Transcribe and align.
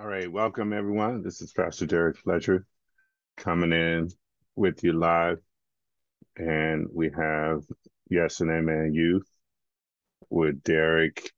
All 0.00 0.06
right, 0.06 0.32
welcome 0.32 0.72
everyone. 0.72 1.22
This 1.22 1.42
is 1.42 1.52
Pastor 1.52 1.84
Derrick 1.84 2.16
Fletcher 2.16 2.64
coming 3.36 3.70
in 3.70 4.08
with 4.56 4.82
you 4.82 4.94
live. 4.94 5.42
And 6.38 6.86
we 6.90 7.10
have 7.10 7.64
Yes 8.08 8.40
and 8.40 8.50
Amen 8.50 8.94
Youth 8.94 9.30
with 10.30 10.62
Derrick 10.62 11.30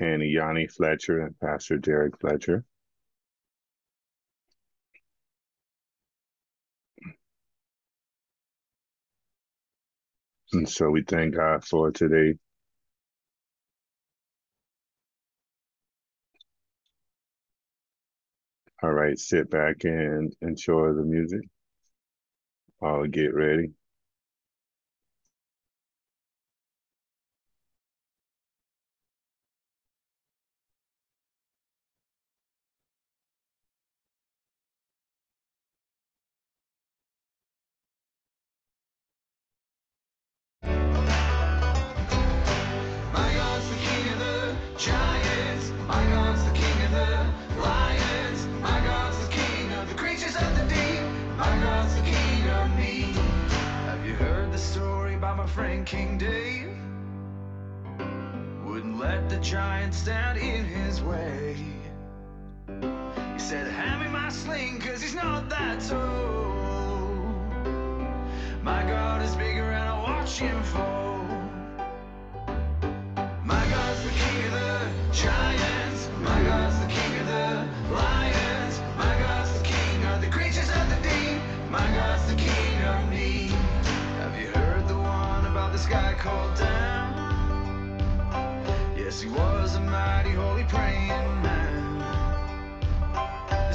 and 0.00 0.20
Yanni 0.28 0.66
Fletcher 0.66 1.20
and 1.20 1.38
Pastor 1.38 1.78
Derrick 1.78 2.18
Fletcher. 2.18 2.64
And 10.52 10.68
so 10.68 10.90
we 10.90 11.04
thank 11.04 11.36
God 11.36 11.64
for 11.64 11.92
today. 11.92 12.36
All 18.84 18.92
right, 18.92 19.18
sit 19.18 19.48
back 19.48 19.84
and 19.84 20.36
enjoy 20.42 20.92
the 20.92 21.04
music. 21.04 21.40
I'll 22.82 23.06
get 23.06 23.34
ready. 23.34 23.72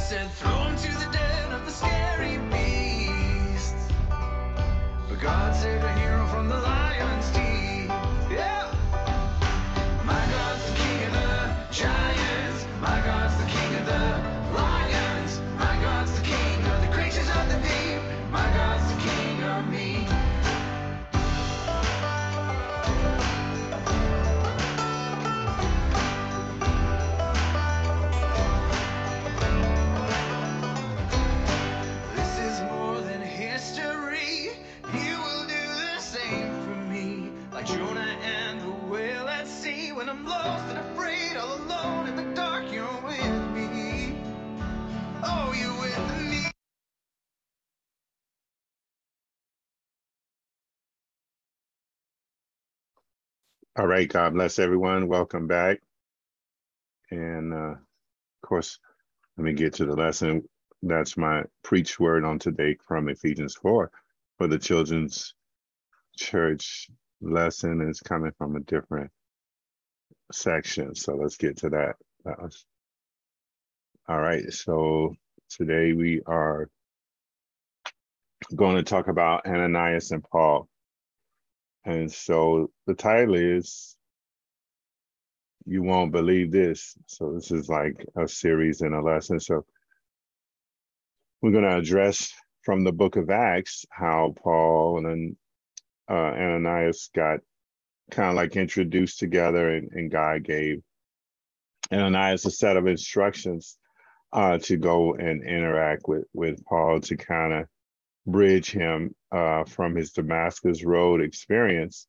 Said, 0.10 0.32
throw 0.32 0.64
him 0.64 0.76
to 0.76 0.92
the 1.06 1.12
den 1.12 1.52
of 1.52 1.66
the 1.68 1.72
scary 1.72 2.40
beasts. 2.50 3.94
But 5.08 5.20
God 5.20 5.56
saved 5.56 5.84
a 5.84 5.94
hero 6.00 6.26
from 6.26 6.50
the 6.50 6.58
lion's 6.58 7.30
teeth. 7.30 7.49
All 53.80 53.88
right, 53.88 54.10
God 54.10 54.34
bless 54.34 54.60
everyone. 54.60 55.08
Welcome 55.08 55.48
back. 55.48 55.80
And 57.12 57.54
uh, 57.54 57.76
of 57.76 57.78
course, 58.46 58.78
let 59.38 59.46
me 59.46 59.54
get 59.54 59.76
to 59.76 59.86
the 59.86 59.96
lesson. 59.96 60.44
That's 60.84 61.16
my 61.16 61.44
preach 61.64 61.98
word 61.98 62.26
on 62.26 62.40
today 62.40 62.76
from 62.86 63.08
Ephesians 63.08 63.56
4 63.56 63.90
for 64.38 64.48
the 64.48 64.60
children's 64.60 65.34
church 66.18 66.90
lesson 67.22 67.80
is 67.90 68.02
coming 68.02 68.34
from 68.38 68.58
a 68.58 68.60
different 68.60 69.12
section. 70.34 70.94
So 70.94 71.16
let's 71.16 71.38
get 71.38 71.56
to 71.60 71.70
that. 71.70 71.96
Uh, 72.30 72.50
all 74.10 74.20
right. 74.20 74.52
So 74.52 75.16
today 75.50 75.94
we 75.94 76.22
are 76.26 76.70
going 78.54 78.76
to 78.76 78.84
talk 78.84 79.08
about 79.08 79.46
Ananias 79.48 80.12
and 80.12 80.22
Paul. 80.22 80.68
And 81.86 82.12
so 82.12 82.72
the 82.86 82.94
title 82.94 83.36
is 83.36 83.96
You 85.66 85.84
Won't 85.84 86.12
Believe 86.12 86.52
This. 86.52 86.96
So 87.08 87.34
this 87.34 87.52
is 87.52 87.70
like 87.70 88.06
a 88.16 88.28
series 88.28 88.82
and 88.82 88.94
a 88.94 89.02
lesson. 89.02 89.40
So 89.40 89.66
we're 91.42 91.52
going 91.52 91.64
to 91.64 91.78
address 91.78 92.34
from 92.64 92.84
the 92.84 92.92
book 92.92 93.16
of 93.16 93.30
Acts 93.30 93.86
how 93.90 94.34
Paul 94.44 95.06
and 95.06 95.36
uh, 96.10 96.14
Ananias 96.14 97.10
got 97.16 97.40
kind 98.12 98.30
of 98.30 98.36
like 98.36 98.56
introduced 98.56 99.20
together 99.20 99.70
and, 99.70 99.90
and 99.92 100.12
God 100.12 100.44
gave 100.44 100.82
Ananias 101.92 102.46
a 102.46 102.52
set 102.52 102.78
of 102.78 102.88
instructions 102.88 103.78
uh, 104.34 104.58
to 104.60 104.78
go 104.78 105.14
and 105.14 105.44
interact 105.44 106.04
with, 106.08 106.26
with 106.34 106.64
Paul 106.66 107.00
to 107.02 107.18
kind 107.18 107.54
of 107.54 107.68
bridge 108.28 108.72
him 108.72 109.16
uh, 109.32 109.64
from 109.66 109.96
his 109.96 110.12
Damascus 110.12 110.84
Road 110.84 111.22
experience 111.22 112.08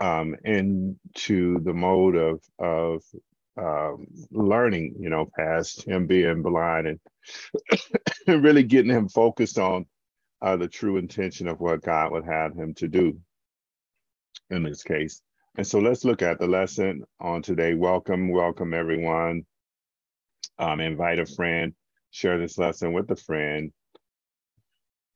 um, 0.00 0.36
into 0.44 1.60
the 1.60 1.74
mode 1.74 2.16
of 2.16 2.40
of 2.58 3.02
um, 3.58 4.06
learning, 4.30 4.96
you 4.98 5.10
know, 5.10 5.28
past 5.36 5.86
him 5.86 6.06
being 6.06 6.42
blind 6.42 6.86
and, 6.86 7.00
and 8.26 8.42
really 8.44 8.62
getting 8.62 8.90
him 8.90 9.08
focused 9.08 9.58
on 9.58 9.86
uh, 10.42 10.56
the 10.56 10.68
true 10.68 10.96
intention 10.96 11.48
of 11.48 11.60
what 11.60 11.82
God 11.82 12.12
would 12.12 12.24
have 12.24 12.54
him 12.54 12.74
to 12.74 12.88
do 12.88 13.20
in 14.50 14.62
this 14.62 14.82
case. 14.82 15.20
And 15.56 15.66
so 15.66 15.78
let's 15.78 16.04
look 16.04 16.22
at 16.22 16.38
the 16.38 16.46
lesson 16.46 17.02
on 17.20 17.42
today. 17.42 17.74
Welcome, 17.74 18.30
welcome 18.30 18.72
everyone. 18.72 19.44
Um, 20.58 20.80
invite 20.80 21.18
a 21.18 21.26
friend, 21.26 21.74
share 22.10 22.38
this 22.38 22.56
lesson 22.56 22.92
with 22.92 23.10
a 23.10 23.16
friend, 23.16 23.72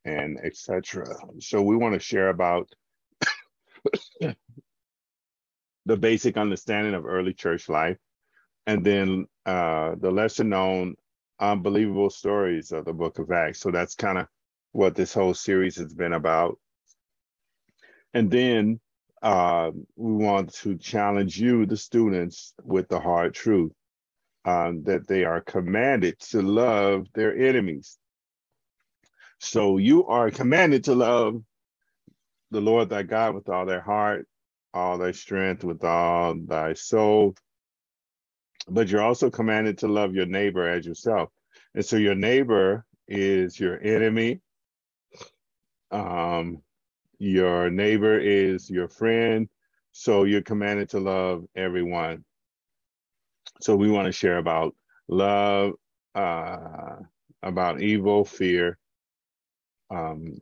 and 0.04 0.38
etc. 0.42 1.06
So 1.40 1.62
we 1.62 1.76
want 1.76 1.94
to 1.94 2.00
share 2.00 2.28
about 2.28 2.68
the 4.20 5.96
basic 5.96 6.36
understanding 6.36 6.94
of 6.94 7.06
early 7.06 7.32
church 7.32 7.68
life, 7.68 7.98
and 8.66 8.84
then 8.84 9.26
uh, 9.46 9.94
the 10.00 10.10
lesser 10.10 10.44
known 10.44 10.94
unbelievable 11.40 12.10
stories 12.10 12.72
of 12.72 12.84
the 12.84 12.92
book 12.92 13.18
of 13.18 13.30
Acts. 13.30 13.60
So 13.60 13.70
that's 13.70 13.94
kind 13.94 14.18
of 14.18 14.26
what 14.72 14.94
this 14.94 15.14
whole 15.14 15.34
series 15.34 15.76
has 15.76 15.94
been 15.94 16.12
about. 16.12 16.58
And 18.12 18.30
then 18.30 18.80
uh, 19.22 19.70
we 19.96 20.12
want 20.24 20.52
to 20.54 20.76
challenge 20.76 21.38
you, 21.38 21.66
the 21.66 21.76
students, 21.76 22.54
with 22.62 22.88
the 22.88 23.00
hard 23.00 23.34
truth 23.34 23.72
um, 24.44 24.82
that 24.84 25.08
they 25.08 25.24
are 25.24 25.40
commanded 25.40 26.18
to 26.30 26.42
love 26.42 27.06
their 27.14 27.36
enemies. 27.36 27.98
So 29.40 29.78
you 29.78 30.06
are 30.06 30.30
commanded 30.30 30.84
to 30.84 30.94
love 30.94 31.42
the 32.52 32.60
Lord 32.62 32.88
thy 32.90 33.02
God 33.04 33.34
with 33.34 33.48
all 33.48 33.66
thy 33.66 33.80
heart, 33.80 34.26
all 34.74 34.98
thy 34.98 35.12
strength, 35.12 35.64
with 35.64 35.84
all 35.84 36.34
thy 36.36 36.74
soul. 36.74 37.36
But 38.68 38.88
you're 38.88 39.02
also 39.02 39.30
commanded 39.30 39.78
to 39.78 39.88
love 39.88 40.14
your 40.14 40.26
neighbor 40.26 40.68
as 40.68 40.86
yourself. 40.86 41.30
And 41.74 41.84
so 41.84 41.96
your 41.96 42.14
neighbor 42.14 42.86
is 43.08 43.58
your 43.60 43.80
enemy. 43.82 44.40
Um, 45.90 46.62
your 47.18 47.70
neighbor 47.70 48.18
is 48.18 48.70
your 48.70 48.88
friend. 48.88 49.48
So 49.92 50.24
you're 50.24 50.42
commanded 50.42 50.90
to 50.90 51.00
love 51.00 51.44
everyone. 51.56 52.24
So 53.62 53.76
we 53.76 53.90
want 53.90 54.06
to 54.06 54.12
share 54.12 54.38
about 54.38 54.74
love 55.08 55.74
uh, 56.14 56.96
about 57.42 57.82
evil, 57.82 58.24
fear, 58.24 58.78
um, 59.90 60.38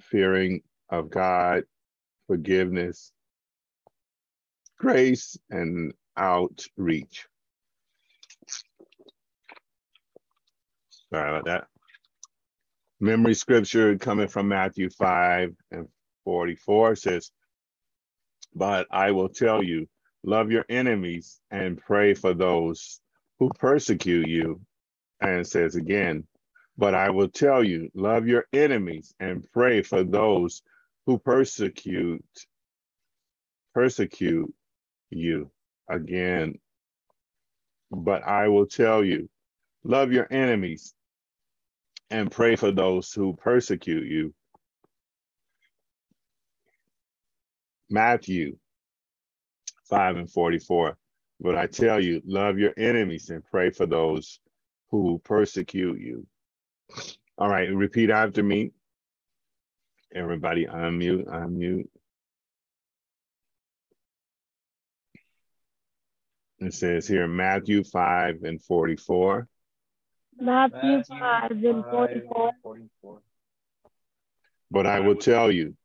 fearing 0.00 0.62
of 0.90 1.10
God, 1.10 1.64
forgiveness, 2.28 3.12
grace, 4.78 5.38
and 5.50 5.94
outreach. 6.16 7.26
Sorry 11.12 11.30
about 11.30 11.46
that. 11.46 11.66
Memory 13.00 13.34
scripture 13.34 13.96
coming 13.98 14.28
from 14.28 14.48
Matthew 14.48 14.90
5 14.90 15.54
and 15.72 15.88
44 16.24 16.96
says, 16.96 17.30
But 18.54 18.86
I 18.90 19.12
will 19.12 19.28
tell 19.28 19.62
you, 19.62 19.88
love 20.24 20.50
your 20.50 20.64
enemies 20.68 21.40
and 21.50 21.78
pray 21.78 22.14
for 22.14 22.34
those 22.34 23.00
who 23.38 23.50
persecute 23.58 24.28
you. 24.28 24.60
And 25.20 25.46
says 25.46 25.76
again, 25.76 26.26
But 26.78 26.94
I 26.94 27.10
will 27.10 27.28
tell 27.28 27.64
you, 27.64 27.90
love 27.94 28.28
your 28.28 28.46
enemies 28.52 29.14
and 29.20 29.46
pray 29.52 29.82
for 29.82 30.04
those 30.04 30.62
who 31.06 31.18
persecute 31.18 32.24
persecute 33.74 34.52
you 35.10 35.50
again. 35.90 36.58
But 37.92 38.24
i 38.24 38.48
will 38.48 38.66
tell 38.66 39.04
you 39.04 39.28
love 39.84 40.12
your 40.12 40.28
enemies 40.32 40.94
and 42.10 42.30
pray 42.30 42.56
for 42.56 42.72
those 42.72 43.12
who 43.12 43.34
persecute 43.34 44.06
you. 44.06 44.34
Matthew 47.90 48.56
5 49.88 50.16
and 50.16 50.30
44 50.30 50.96
but 51.40 51.56
i 51.56 51.66
tell 51.66 52.00
you 52.02 52.22
love 52.26 52.58
your 52.58 52.72
enemies 52.78 53.30
and 53.30 53.44
pray 53.44 53.70
for 53.70 53.86
those 53.86 54.40
who 54.90 55.20
persecute 55.24 56.00
you 56.00 56.26
all 57.38 57.48
right 57.48 57.68
repeat 57.70 58.10
after 58.10 58.42
me 58.42 58.72
Everybody 60.16 60.64
unmute, 60.66 61.26
unmute. 61.26 61.88
It 66.58 66.72
says 66.72 67.06
here 67.06 67.28
Matthew 67.28 67.84
5 67.84 68.44
and 68.44 68.62
44. 68.62 69.46
Matthew 70.40 71.02
5 71.04 71.50
and 71.50 71.84
44. 72.62 73.20
But 74.70 74.86
I 74.86 75.00
will 75.00 75.16
tell 75.16 75.52
you. 75.52 75.76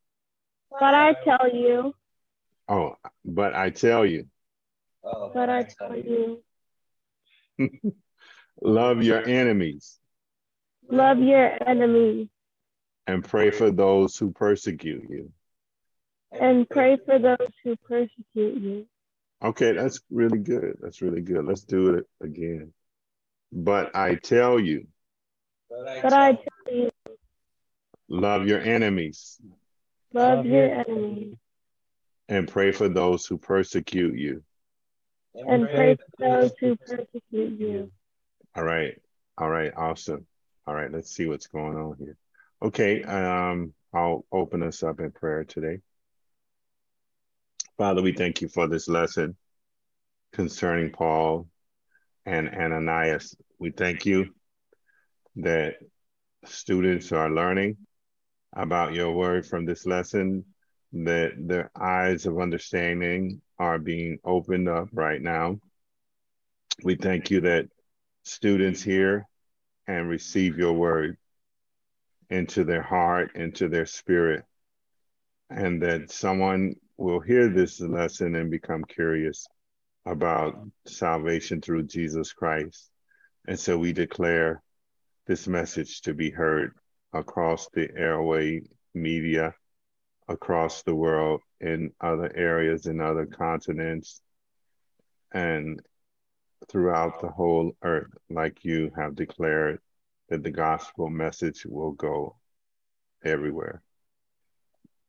But 0.70 0.94
I 0.94 1.14
tell 1.26 1.50
you. 1.54 1.94
Oh, 2.70 2.96
but 3.26 3.54
I 3.54 3.70
tell 3.70 4.06
you. 4.06 4.28
Oh, 5.04 5.32
but 5.34 5.50
I 5.50 5.64
tell 5.64 5.98
you. 5.98 6.42
Love 8.62 9.04
your 9.04 9.28
enemies. 9.28 10.00
Love 10.92 11.20
your 11.20 11.58
enemies. 11.66 12.28
And 13.08 13.24
pray 13.24 13.50
for 13.50 13.72
those 13.72 14.18
who 14.18 14.32
persecute 14.32 15.10
you. 15.10 15.32
And 16.32 16.70
pray 16.70 16.98
for 17.06 17.18
those 17.18 17.50
who 17.64 17.78
persecute 17.78 18.62
you. 18.62 18.86
Okay, 19.42 19.72
that's 19.72 20.02
really 20.12 20.40
good. 20.40 20.78
That's 20.82 21.02
really 21.02 21.22
good. 21.22 21.46
Let's 21.46 21.64
do 21.64 21.96
it 21.96 22.06
again. 22.22 22.74
But 23.54 23.96
I 23.96 24.16
tell 24.16 24.60
you. 24.60 24.88
But 25.70 26.14
I 26.14 26.34
tell 26.34 26.76
you. 26.76 26.92
Love 28.10 28.46
your 28.46 28.60
enemies. 28.60 29.40
Love 30.14 30.46
your 30.46 30.66
enemies. 30.66 31.36
And 32.28 32.50
pray 32.50 32.74
for 32.74 32.90
those 32.90 33.26
who 33.26 33.38
persecute 33.38 34.16
you. 34.16 34.44
And 35.34 35.70
pray 35.70 35.96
for 35.96 36.06
those 36.20 36.52
who 36.60 36.76
persecute 36.76 37.60
you. 37.60 37.92
All 38.56 38.64
right. 38.64 39.02
All 39.38 39.50
right. 39.50 39.72
Awesome. 39.76 40.28
All 40.72 40.78
right. 40.78 40.90
Let's 40.90 41.14
see 41.14 41.26
what's 41.26 41.48
going 41.48 41.76
on 41.76 41.98
here. 42.00 42.16
Okay. 42.62 43.04
Um, 43.04 43.74
I'll 43.94 44.24
open 44.32 44.64
us 44.64 44.84
up 44.84 45.02
in 45.02 45.12
prayer 45.12 45.44
today. 45.44 45.80
Father, 47.78 48.02
we 48.02 48.14
thank 48.14 48.40
you 48.40 48.48
for 48.48 48.70
this 48.70 48.88
lesson 48.88 49.36
concerning 50.32 50.92
Paul 50.92 51.50
and 52.26 52.48
Ananias. 52.48 53.36
We 53.60 53.72
thank 53.72 54.06
you 54.06 54.34
that 55.36 55.74
students 56.46 57.12
are 57.12 57.30
learning 57.30 57.76
about 58.54 58.94
your 58.94 59.12
word 59.12 59.46
from 59.46 59.66
this 59.66 59.86
lesson, 59.86 60.46
that 60.94 61.34
their 61.38 61.70
eyes 61.76 62.26
of 62.26 62.40
understanding 62.40 63.42
are 63.60 63.78
being 63.78 64.20
opened 64.24 64.70
up 64.70 64.88
right 64.94 65.22
now. 65.22 65.60
We 66.82 66.96
thank 66.96 67.30
you 67.30 67.42
that 67.42 67.66
students 68.24 68.82
hear 68.82 69.28
and 69.88 70.10
receive 70.10 70.58
your 70.58 70.74
word 70.74 71.18
into 72.30 72.64
their 72.64 72.82
heart, 72.82 73.36
into 73.36 73.68
their 73.68 73.86
spirit, 73.86 74.44
and 75.50 75.82
that 75.82 76.12
someone 76.12 76.76
will 76.98 77.20
hear 77.20 77.50
this 77.50 77.80
lesson 77.82 78.36
and 78.36 78.50
become 78.50 78.84
curious 78.86 79.48
about 80.06 80.56
salvation 80.86 81.62
through 81.62 81.84
Jesus 81.84 82.32
Christ. 82.34 82.90
And 83.48 83.60
so 83.60 83.78
we 83.78 83.92
declare 83.92 84.62
this 85.28 85.48
message 85.48 86.02
to 86.02 86.14
be 86.14 86.30
heard 86.30 86.74
across 87.14 87.68
the 87.74 87.90
airway 87.96 88.62
media, 88.94 89.54
across 90.28 90.84
the 90.84 90.96
world, 90.96 91.42
in 91.60 91.92
other 92.00 92.32
areas, 92.36 92.88
in 92.88 93.02
other 93.02 93.26
continents, 93.26 94.22
and 95.32 95.82
throughout 96.70 97.22
the 97.22 97.30
whole 97.30 97.76
earth, 97.84 98.12
like 98.30 98.64
you 98.64 98.92
have 98.96 99.16
declared 99.16 99.80
that 100.30 100.44
the 100.44 100.52
gospel 100.52 101.10
message 101.10 101.66
will 101.66 101.92
go 101.92 102.36
everywhere. 103.24 103.82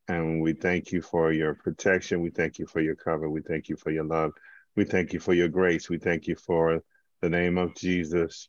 And 0.09 0.43
we 0.43 0.53
thank 0.53 0.93
you 0.93 1.01
for 1.01 1.33
your 1.33 1.55
protection. 1.55 2.23
We 2.23 2.31
thank 2.31 2.59
you 2.59 2.67
for 2.67 2.81
your 2.81 2.97
cover. 2.97 3.31
We 3.31 3.41
thank 3.41 3.69
you 3.69 3.77
for 3.77 3.91
your 3.91 4.05
love. 4.05 4.33
We 4.75 4.85
thank 4.85 5.13
you 5.13 5.21
for 5.21 5.33
your 5.33 5.49
grace. 5.49 5.89
We 5.89 5.99
thank 5.99 6.27
you 6.27 6.35
for 6.35 6.83
the 7.21 7.29
name 7.29 7.57
of 7.57 7.75
Jesus. 7.77 8.49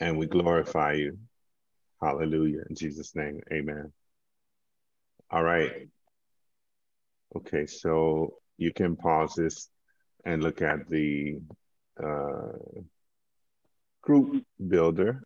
And 0.00 0.18
we 0.18 0.26
glorify 0.26 0.94
you. 0.94 1.18
Hallelujah. 2.00 2.62
In 2.68 2.74
Jesus' 2.74 3.14
name, 3.14 3.40
amen. 3.52 3.92
All 5.30 5.42
right. 5.42 5.88
Okay, 7.36 7.66
so 7.66 8.34
you 8.56 8.72
can 8.72 8.96
pause 8.96 9.34
this 9.34 9.68
and 10.24 10.42
look 10.42 10.62
at 10.62 10.88
the 10.88 11.38
uh, 12.02 12.52
group 14.02 14.44
builder. 14.68 15.22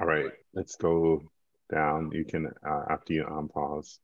All 0.00 0.06
right, 0.06 0.30
let's 0.54 0.76
go 0.76 1.22
down. 1.70 2.10
You 2.12 2.24
can, 2.24 2.46
uh, 2.66 2.84
after 2.88 3.12
you 3.12 3.24
unpause. 3.24 3.98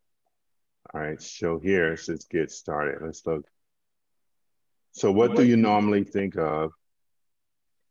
All 0.93 1.01
right, 1.01 1.21
so 1.21 1.59
here, 1.59 1.99
let's 2.09 2.27
get 2.27 2.51
started. 2.51 2.99
Let's 3.03 3.25
look. 3.27 3.47
So 4.93 5.11
what 5.11 5.37
do 5.37 5.45
you 5.45 5.57
normally 5.57 6.05
think 6.05 6.37
of 6.37 6.73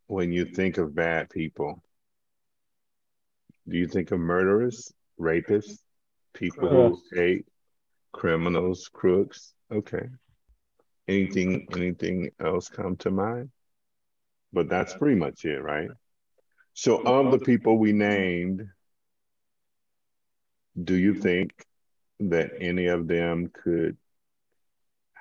when 0.07 0.31
you 0.31 0.45
think 0.45 0.77
of 0.77 0.95
bad 0.95 1.29
people? 1.29 1.83
Do 3.67 3.77
you 3.77 3.87
think 3.87 4.11
of 4.11 4.19
murderers, 4.19 4.93
rapists, 5.19 5.79
people 6.33 6.67
who 6.67 7.01
hate, 7.13 7.45
criminals, 8.11 8.89
crooks? 8.91 9.53
Okay. 9.71 10.07
Anything, 11.07 11.67
anything 11.73 12.31
else 12.39 12.69
come 12.69 12.95
to 12.97 13.11
mind? 13.11 13.49
But 14.53 14.69
that's 14.69 14.95
pretty 14.95 15.15
much 15.15 15.45
it, 15.45 15.61
right? 15.61 15.89
So, 16.73 16.97
of 16.97 17.31
the 17.31 17.39
people 17.39 17.77
we 17.77 17.93
named, 17.93 18.67
do 20.81 20.95
you 20.95 21.13
think 21.13 21.51
that 22.19 22.51
any 22.59 22.87
of 22.87 23.07
them 23.07 23.51
could 23.53 23.97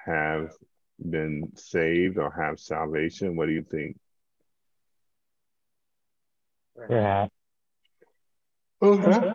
have 0.07 0.53
been 0.99 1.53
saved 1.57 2.19
or 2.19 2.31
have 2.31 2.59
salvation? 2.59 3.37
What 3.37 3.47
do 3.47 3.53
you 3.53 3.63
think? 3.63 3.99
Yeah. 6.89 7.29
Okay. 8.83 9.33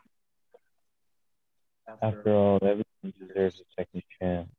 After 2.02 2.34
all, 2.34 2.60
everyone 2.62 3.14
deserves 3.20 3.62
a 3.62 3.82
second 3.82 4.04
chance. 4.20 4.50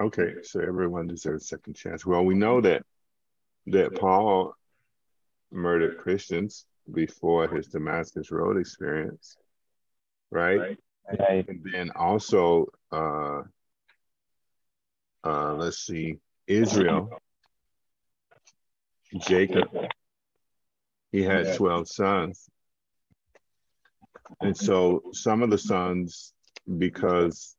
Okay, 0.00 0.34
so 0.42 0.60
everyone 0.60 1.06
deserves 1.06 1.44
a 1.44 1.46
second 1.46 1.74
chance. 1.74 2.04
Well, 2.04 2.24
we 2.24 2.34
know 2.34 2.60
that 2.60 2.84
that 3.66 3.94
Paul 3.94 4.54
murdered 5.50 5.98
Christians 5.98 6.66
before 6.92 7.48
his 7.48 7.68
Damascus 7.68 8.30
Road 8.30 8.58
experience, 8.58 9.36
right? 10.30 10.58
Right. 10.58 10.78
And 11.48 11.64
then 11.72 11.90
also, 11.94 12.66
uh, 12.90 13.42
uh, 15.24 15.54
let's 15.54 15.78
see, 15.78 16.16
Israel, 16.46 17.10
Jacob, 19.20 19.68
he 21.10 21.22
had 21.22 21.54
12 21.56 21.88
sons. 21.88 22.48
And 24.40 24.56
so 24.56 25.02
some 25.12 25.42
of 25.42 25.50
the 25.50 25.58
sons, 25.58 26.32
because 26.78 27.56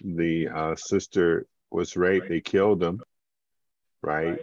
the 0.00 0.48
uh, 0.48 0.76
sister 0.76 1.46
was 1.70 1.96
raped, 1.96 2.28
they 2.28 2.40
killed 2.40 2.80
them, 2.80 3.00
right? 4.02 4.38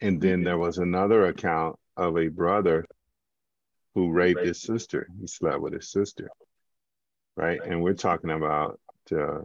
And 0.00 0.20
then 0.20 0.42
there 0.42 0.58
was 0.58 0.78
another 0.78 1.26
account 1.26 1.76
of 1.96 2.16
a 2.16 2.28
brother 2.28 2.86
who 3.94 4.10
raped 4.10 4.40
his 4.40 4.62
sister. 4.62 5.06
He 5.20 5.26
slept 5.26 5.60
with 5.60 5.74
his 5.74 5.90
sister, 5.90 6.30
right? 7.36 7.60
And 7.64 7.82
we're 7.82 7.94
talking 7.94 8.30
about 8.30 8.80
uh, 9.14 9.40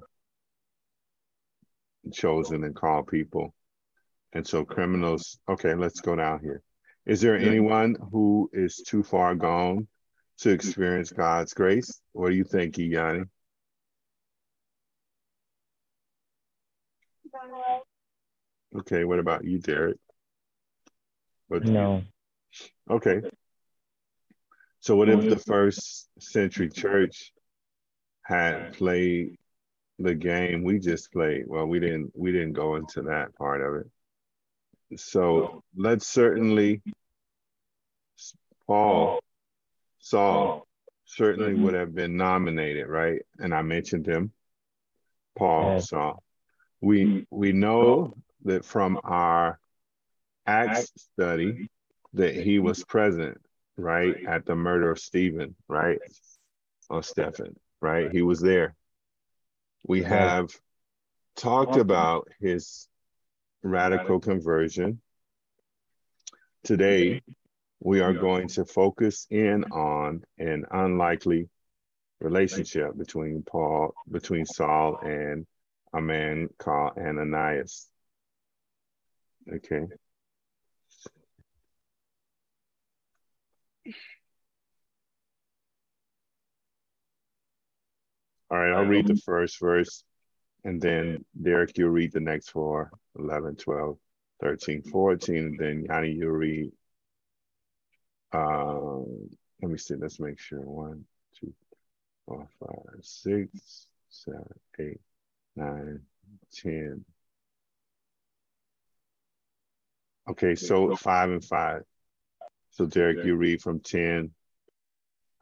chosen 2.12 2.64
and 2.64 2.76
called 2.76 3.08
people. 3.08 3.54
And 4.34 4.46
so 4.46 4.64
criminals, 4.64 5.40
okay, 5.50 5.74
let's 5.74 6.00
go 6.00 6.16
down 6.16 6.40
here. 6.42 6.62
Is 7.06 7.22
there 7.22 7.38
anyone 7.38 7.96
who 8.12 8.50
is 8.52 8.78
too 8.78 9.04
far 9.04 9.36
gone 9.36 9.88
to 10.40 10.50
experience 10.50 11.12
God's 11.12 11.54
grace? 11.54 12.02
What 12.14 12.30
do 12.30 12.36
you 12.36 12.44
think, 12.44 12.78
Yanni? 12.78 13.24
Okay, 18.76 19.04
what 19.04 19.20
about 19.20 19.44
you, 19.44 19.60
Derrick? 19.60 19.98
What 21.48 21.64
do 21.64 21.70
you- 21.70 21.74
No. 21.74 22.04
Okay. 22.90 23.22
So 24.80 24.96
what 24.96 25.10
if 25.10 25.22
the 25.22 25.36
mm-hmm. 25.36 25.52
first 25.52 26.10
century 26.20 26.70
church 26.70 27.34
had 28.24 28.74
played 28.74 29.38
the 30.00 30.16
game 30.16 30.64
we 30.64 30.80
just 30.80 31.12
played? 31.12 31.46
Well, 31.48 31.66
we 31.66 31.80
didn't 31.80 32.12
we 32.16 32.32
didn't 32.32 32.54
go 32.54 32.76
into 32.76 33.02
that 33.04 33.36
part 33.36 33.62
of 33.62 33.82
it. 33.82 35.00
So 35.00 35.64
let's 35.76 36.08
certainly 36.08 36.82
Paul 38.66 39.20
Saul 40.10 40.48
mm-hmm. 40.48 40.62
certainly 41.06 41.52
mm-hmm. 41.52 41.64
would 41.64 41.74
have 41.74 41.94
been 41.94 42.16
nominated, 42.16 42.88
right? 42.88 43.22
And 43.40 43.54
I 43.54 43.62
mentioned 43.62 44.08
him. 44.08 44.32
Paul 45.38 45.74
Yes. 45.76 45.90
Saul. 45.90 46.24
We 46.82 47.06
mm-hmm. 47.06 47.20
we 47.30 47.52
know 47.52 48.14
that 48.46 48.64
from 48.64 49.00
our 49.04 49.60
Acts 50.46 50.92
study 51.14 51.70
that 52.14 52.34
he 52.34 52.58
was 52.60 52.84
present, 52.86 53.38
right, 53.76 54.16
at 54.26 54.46
the 54.46 54.56
murder 54.56 54.90
of 54.90 55.00
Stephen, 55.00 55.56
right, 55.68 56.00
or 56.90 57.04
Stephen, 57.04 57.60
right? 57.82 58.10
He 58.10 58.22
was 58.22 58.40
there. 58.40 58.76
We 59.86 60.04
have 60.04 60.50
talked 61.36 61.76
about 61.76 62.30
his 62.40 62.88
radical 63.62 64.22
conversion. 64.22 65.02
Today, 66.64 67.22
we 67.80 68.02
are 68.02 68.14
going 68.14 68.48
to 68.50 68.66
focus 68.66 69.28
in 69.30 69.64
on 69.66 70.24
an 70.38 70.66
unlikely 70.72 71.50
relationship 72.20 72.98
between 72.98 73.44
Paul, 73.44 73.94
between 74.10 74.46
Saul 74.46 74.98
and 75.04 75.46
a 75.94 76.02
man 76.02 76.50
called 76.58 76.98
Ananias. 76.98 77.88
Okay. 79.54 79.86
All 88.50 88.58
right, 88.58 88.74
I'll 88.74 88.86
read 88.86 89.08
the 89.08 89.18
first 89.18 89.60
verse 89.60 90.04
and 90.68 90.82
then 90.82 91.24
Derrick, 91.42 91.78
you'll 91.78 91.90
read 91.92 92.12
the 92.12 92.20
next 92.20 92.50
four 92.50 92.92
11, 93.18 93.56
12, 93.56 93.98
13, 94.42 94.82
14, 94.84 95.36
and 95.38 95.58
then 95.58 95.86
Yanni, 95.88 96.12
you'll 96.12 96.32
read. 96.32 96.72
Um, 98.34 99.30
let 99.62 99.72
me 99.72 99.78
see, 99.78 99.96
let's 99.96 100.20
make 100.20 100.40
sure. 100.40 100.62
One, 100.62 101.06
two, 101.40 101.54
four, 102.26 102.48
five, 102.60 103.00
six, 103.02 103.88
seven, 104.10 104.44
eight, 104.80 105.00
nine, 105.56 106.02
ten. 106.54 107.04
Okay, 110.30 110.56
so 110.56 110.96
five 110.96 111.30
and 111.30 111.44
five. 111.44 111.84
So 112.72 112.86
Derrick, 112.86 113.26
you 113.26 113.36
read 113.36 113.62
from 113.62 113.80
10 113.80 114.30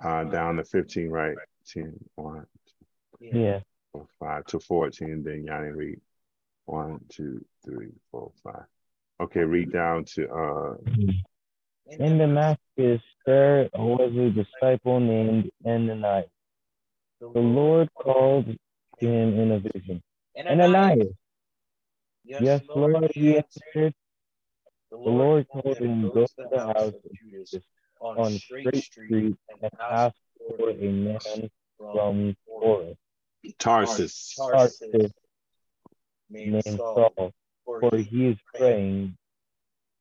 uh, 0.04 0.24
down 0.26 0.56
to 0.58 0.64
15, 0.64 1.10
right? 1.10 1.36
10, 1.68 1.94
1, 2.16 2.46
Yeah. 3.20 3.60
four, 3.92 4.08
five 4.20 4.46
to 4.46 4.60
14, 4.60 5.24
then 5.24 5.44
Yanni 5.44 5.72
read 5.72 6.00
one, 6.66 7.00
two, 7.10 7.44
three, 7.66 7.92
four, 8.12 8.32
five. 8.44 8.66
Okay, 9.20 9.42
read 9.42 9.72
down 9.72 10.06
to 10.06 10.30
uh 10.30 10.76
In 11.88 12.18
Damascus, 12.18 13.02
there 13.26 13.70
was 13.74 14.12
a 14.16 14.30
disciple 14.32 15.00
named 15.00 15.52
Ananias. 15.66 16.30
The 17.20 17.40
Lord 17.40 17.90
called 17.94 18.48
him 19.00 19.40
in 19.40 19.52
a 19.52 19.60
vision. 19.60 20.02
Ananias. 20.38 21.14
Yes, 22.24 22.62
Lord, 22.76 23.12
he 23.14 23.38
answered. 23.38 23.94
The 24.90 24.98
Lord 24.98 25.46
told 25.54 25.78
him, 25.78 26.10
Go 26.10 26.26
to 26.26 26.48
the 26.50 26.60
house 26.60 26.94
of 26.94 27.12
Judas 27.14 27.64
on 28.00 28.32
Straight 28.40 28.76
Street 28.84 29.36
and 29.62 29.72
ask 29.80 30.16
for 30.38 30.70
a 30.72 30.92
man 30.92 31.50
from 31.78 32.36
Taurus, 32.48 32.98
Tarsus. 33.60 34.36
Tarsus, 34.36 35.12
named 36.30 36.64
Saul, 36.64 37.32
for 37.64 37.96
he 37.98 38.28
is 38.28 38.38
praying. 38.54 39.16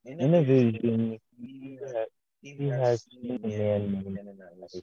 In 0.07 0.35
a 0.35 0.43
vision, 0.43 1.19
he 1.41 1.79
has, 1.81 2.09
he 2.41 3.19
seen 3.23 3.41
a 3.43 3.49
man 3.49 3.93
named 3.93 4.83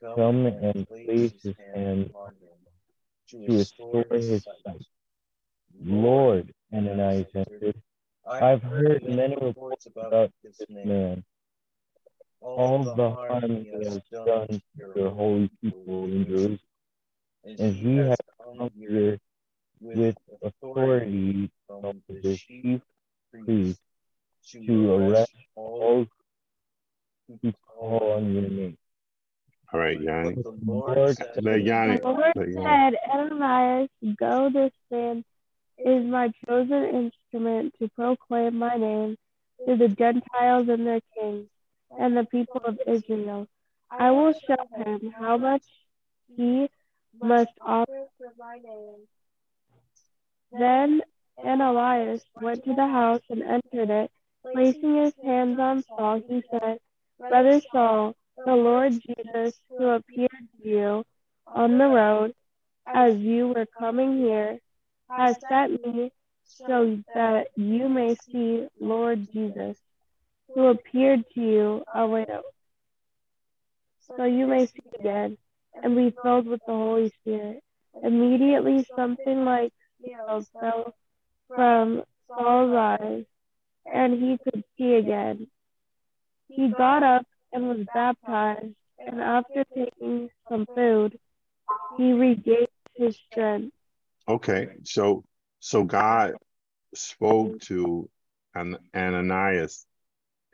come 0.00 0.46
and 0.46 0.88
place 0.88 1.32
his 1.42 1.56
hand 1.74 2.12
to 3.28 3.46
restore 3.48 4.06
his 4.10 4.44
sight. 4.44 4.86
Lord, 5.84 6.52
Ananias 6.72 7.26
answered, 7.34 7.82
I've 8.28 8.62
heard 8.62 9.02
many 9.02 9.36
reports 9.36 9.86
about 9.86 10.30
this 10.44 10.60
man, 10.68 11.24
all 12.40 12.84
the 12.84 13.10
harm 13.10 13.64
he 13.64 13.70
has 13.84 14.00
done 14.12 14.46
to 14.48 14.92
your 14.94 15.10
holy 15.10 15.50
people 15.60 16.04
in 16.04 16.24
Jerusalem, 16.26 16.60
and 17.44 17.74
he 17.74 17.96
has 17.96 18.18
come 18.38 18.70
here 18.76 19.18
with 19.80 20.16
authority 20.42 21.50
from 21.66 22.02
the 22.08 22.36
chief 22.36 22.80
to 24.52 24.94
arrest 24.94 25.32
all 25.54 26.06
who 27.42 27.52
call 27.66 28.12
on 28.16 28.32
your 28.32 28.42
name. 28.42 28.76
All 29.72 29.80
right, 29.80 30.00
Yanni. 30.00 30.34
The 30.34 30.58
Lord 30.66 31.16
Let 31.40 31.62
Yanni. 31.62 31.98
The 31.98 32.08
Lord 32.08 32.32
Let 32.36 32.48
Yanni. 32.48 32.62
said, 32.62 32.94
Ananias, 33.10 33.88
go, 34.16 34.50
this 34.52 34.72
man 34.90 35.24
is 35.78 36.04
my 36.04 36.30
chosen 36.46 36.84
instrument 36.84 37.74
to 37.80 37.88
proclaim 37.88 38.58
my 38.58 38.76
name 38.76 39.16
to 39.66 39.76
the 39.76 39.88
Gentiles 39.88 40.68
and 40.68 40.86
their 40.86 41.00
kings 41.18 41.46
and 41.98 42.16
the 42.16 42.24
people 42.24 42.60
of 42.64 42.78
Israel. 42.86 43.46
I 43.90 44.10
will 44.10 44.32
show 44.32 44.56
him 44.84 45.14
how 45.18 45.38
much 45.38 45.62
he 46.36 46.68
must 47.20 47.50
offer 47.60 48.06
for 48.18 48.32
my 48.38 48.58
name. 48.58 49.06
Then 50.52 51.02
Ananias 51.42 52.22
went 52.40 52.64
to 52.64 52.74
the 52.74 52.86
house 52.86 53.22
and 53.30 53.42
entered 53.42 53.90
it. 53.90 54.10
Placing 54.52 54.96
his 54.96 55.14
hands 55.24 55.58
on 55.58 55.82
Saul, 55.82 56.22
he 56.28 56.42
said, 56.50 56.78
Brother 57.18 57.60
Saul, 57.72 58.14
the 58.44 58.54
Lord 58.54 58.92
Jesus, 58.92 59.60
who 59.68 59.88
appeared 59.88 60.30
to 60.30 60.68
you 60.68 61.04
on 61.46 61.78
the 61.78 61.86
road 61.86 62.34
as 62.86 63.16
you 63.16 63.48
were 63.48 63.66
coming 63.78 64.18
here, 64.18 64.58
has 65.08 65.36
sent 65.48 65.84
me 65.86 66.12
so 66.44 66.98
that 67.14 67.48
you 67.56 67.88
may 67.88 68.14
see 68.14 68.66
Lord 68.80 69.30
Jesus, 69.32 69.76
who 70.54 70.66
appeared 70.66 71.24
to 71.34 71.40
you 71.40 71.84
a 71.94 72.06
widow, 72.06 72.42
so 74.06 74.24
you 74.24 74.46
may 74.46 74.66
see 74.66 74.82
again 74.98 75.38
and 75.82 75.96
be 75.96 76.14
filled 76.22 76.46
with 76.46 76.60
the 76.66 76.72
Holy 76.72 77.10
Spirit. 77.20 77.62
Immediately, 78.02 78.86
something 78.96 79.44
like 79.44 79.72
scales 80.02 80.50
fell 80.58 80.94
from 81.48 82.02
Saul's 82.28 82.74
eyes, 82.74 83.24
and 83.90 84.12
he 84.14 84.38
could 84.44 84.64
see 84.76 84.94
again. 84.94 85.46
He 86.48 86.68
got 86.68 87.02
up 87.02 87.26
and 87.52 87.68
was 87.68 87.86
baptized, 87.92 88.74
and 88.98 89.20
after 89.20 89.64
taking 89.74 90.28
some 90.48 90.66
food, 90.74 91.18
he 91.96 92.12
regained 92.12 92.68
his 92.94 93.18
strength. 93.30 93.72
Okay, 94.28 94.68
so 94.84 95.24
so 95.60 95.84
God 95.84 96.34
spoke 96.94 97.60
to 97.60 98.08
An- 98.54 98.78
Ananias 98.94 99.86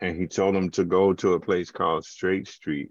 and 0.00 0.16
he 0.16 0.26
told 0.26 0.54
him 0.54 0.70
to 0.70 0.84
go 0.84 1.12
to 1.14 1.34
a 1.34 1.40
place 1.40 1.70
called 1.70 2.04
Straight 2.04 2.46
Street, 2.46 2.90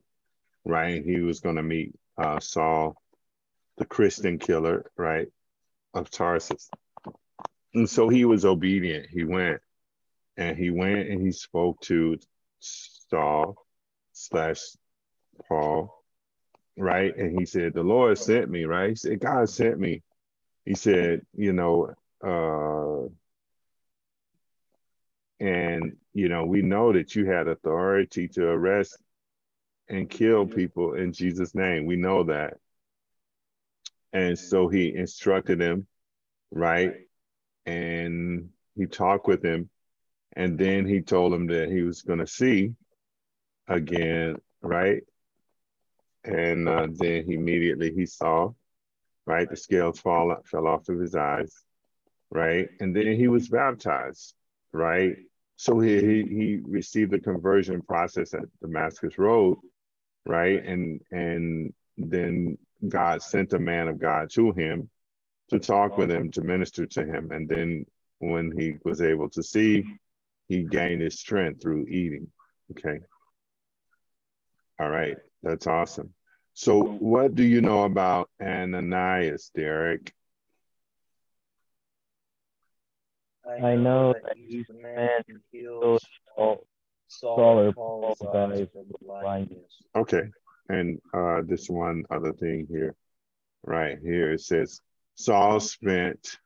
right? 0.65 0.95
And 0.97 1.05
He 1.05 1.21
was 1.21 1.39
going 1.39 1.55
to 1.55 1.63
meet 1.63 1.93
uh, 2.17 2.39
Saul, 2.39 3.01
the 3.77 3.85
Christian 3.85 4.39
killer, 4.39 4.91
right, 4.97 5.27
of 5.93 6.09
Tarsus. 6.09 6.69
And 7.73 7.89
so 7.89 8.09
he 8.09 8.25
was 8.25 8.43
obedient. 8.43 9.07
He 9.09 9.23
went 9.23 9.61
and 10.37 10.57
he 10.57 10.69
went 10.69 11.09
and 11.09 11.21
he 11.21 11.31
spoke 11.31 11.81
to 11.81 12.17
Saul 12.59 13.55
slash 14.13 14.61
Paul, 15.47 16.03
right? 16.77 17.15
And 17.15 17.37
he 17.37 17.45
said, 17.45 17.73
The 17.73 17.83
Lord 17.83 18.17
sent 18.17 18.49
me, 18.49 18.65
right? 18.65 18.89
He 18.89 18.95
said, 18.95 19.19
God 19.19 19.49
sent 19.49 19.79
me. 19.79 20.03
He 20.65 20.75
said, 20.75 21.25
you 21.33 21.53
know, 21.53 21.93
uh, 22.23 23.07
and 25.39 25.95
you 26.13 26.29
know, 26.29 26.45
we 26.45 26.61
know 26.61 26.93
that 26.93 27.15
you 27.15 27.25
had 27.25 27.47
authority 27.47 28.27
to 28.29 28.47
arrest 28.47 28.97
and 29.87 30.09
kill 30.09 30.45
people 30.45 30.95
in 30.95 31.13
Jesus' 31.13 31.55
name. 31.55 31.85
We 31.85 31.95
know 31.95 32.23
that. 32.23 32.57
And 34.13 34.37
so 34.37 34.67
he 34.67 34.93
instructed 34.93 35.61
him, 35.61 35.87
right? 36.51 36.93
And 37.65 38.49
he 38.75 38.85
talked 38.87 39.27
with 39.27 39.43
him. 39.43 39.69
And 40.37 40.55
then 40.55 40.85
he 40.85 41.01
told 41.01 41.33
him 41.33 41.47
that 41.47 41.69
he 41.69 41.81
was 41.81 42.03
going 42.03 42.19
to 42.19 42.27
see 42.27 42.75
again, 43.67 44.37
right? 44.61 45.01
And 46.23 46.69
uh, 46.69 46.87
then 46.91 47.25
he 47.25 47.33
immediately 47.33 47.91
he 47.91 48.05
saw, 48.05 48.51
right? 49.25 49.49
The 49.49 49.57
scales 49.57 49.99
fall 49.99 50.35
fell 50.45 50.67
off 50.67 50.89
of 50.89 50.99
his 50.99 51.15
eyes, 51.15 51.51
right? 52.29 52.69
And 52.79 52.95
then 52.95 53.15
he 53.15 53.27
was 53.27 53.49
baptized, 53.49 54.35
right? 54.73 55.15
So 55.55 55.79
he 55.79 55.99
he, 56.01 56.21
he 56.21 56.59
received 56.63 57.11
the 57.11 57.19
conversion 57.19 57.81
process 57.81 58.35
at 58.35 58.43
Damascus 58.61 59.17
Road, 59.17 59.57
right? 60.27 60.63
And 60.63 61.01
and 61.09 61.73
then 61.97 62.59
God 62.87 63.23
sent 63.23 63.53
a 63.53 63.59
man 63.59 63.87
of 63.87 63.99
God 63.99 64.29
to 64.33 64.51
him 64.51 64.87
to 65.49 65.57
talk 65.57 65.97
with 65.97 66.11
him, 66.11 66.29
to 66.33 66.41
minister 66.41 66.85
to 66.85 67.03
him. 67.03 67.31
And 67.31 67.49
then 67.49 67.87
when 68.19 68.51
he 68.55 68.75
was 68.85 69.01
able 69.01 69.29
to 69.29 69.41
see, 69.41 69.83
he 70.47 70.63
gained 70.63 71.01
his 71.01 71.19
strength 71.19 71.61
through 71.61 71.87
eating. 71.87 72.27
Okay. 72.71 72.99
All 74.79 74.89
right. 74.89 75.17
That's 75.43 75.67
awesome. 75.67 76.13
So, 76.53 76.81
what 76.81 77.35
do 77.35 77.43
you 77.43 77.61
know 77.61 77.83
about 77.83 78.29
Ananias, 78.41 79.51
Derrick? 79.55 80.13
I 83.47 83.75
know 83.75 84.13
that 84.13 84.35
he's 84.35 84.65
the 84.67 84.73
man 84.73 85.21
who 85.27 85.35
heals 85.51 86.05
Saul, 86.35 86.67
Saul 87.07 87.59
or 87.59 87.73
Paul's 87.73 88.21
eyes 88.21 88.67
blindness. 89.01 89.81
Okay. 89.95 90.23
And 90.69 90.99
uh, 91.13 91.41
this 91.45 91.69
one 91.69 92.03
other 92.11 92.33
thing 92.33 92.67
here, 92.69 92.95
right 93.63 93.97
here, 94.01 94.33
it 94.33 94.41
says 94.41 94.81
Saul 95.15 95.59
spent 95.59 96.37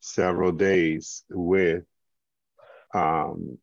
several 0.00 0.52
days 0.52 1.22
with 1.30 1.84
um, 2.92 3.58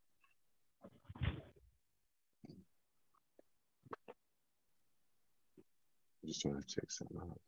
just 6.26 6.42
trying 6.42 6.62
to 6.62 6.68
check 6.68 6.90
something 6.92 7.18
out. 7.20 7.40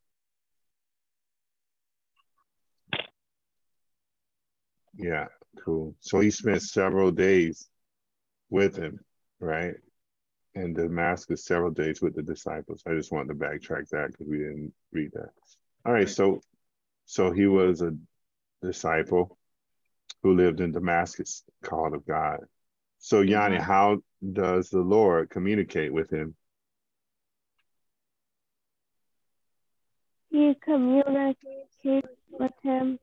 Yeah, 4.94 5.26
cool. 5.64 5.94
So 6.00 6.20
he 6.20 6.30
spent 6.30 6.62
several 6.62 7.10
days 7.10 7.68
with 8.50 8.76
him, 8.76 9.00
right? 9.40 9.74
In 10.54 10.74
Damascus, 10.74 11.46
several 11.46 11.70
days 11.70 12.02
with 12.02 12.14
the 12.14 12.22
disciples. 12.22 12.82
I 12.86 12.94
just 12.94 13.10
wanted 13.10 13.28
to 13.28 13.34
backtrack 13.34 13.88
that 13.90 14.12
because 14.12 14.28
we 14.28 14.38
didn't 14.38 14.72
read 14.92 15.10
that. 15.14 15.30
All 15.86 15.92
right, 15.92 16.08
so 16.08 16.40
so 17.06 17.32
he 17.32 17.46
was 17.46 17.82
a 17.82 17.96
disciple 18.62 19.38
who 20.22 20.34
lived 20.34 20.60
in 20.60 20.72
Damascus, 20.72 21.42
called 21.62 21.94
of 21.94 22.06
God. 22.06 22.40
So 22.98 23.20
Yanni, 23.20 23.58
how 23.58 23.98
does 24.32 24.70
the 24.70 24.80
Lord 24.80 25.30
communicate 25.30 25.92
with 25.92 26.10
him? 26.10 26.36
He 30.30 30.54
communicates 30.64 31.76
with 32.30 32.52
him. 32.62 32.98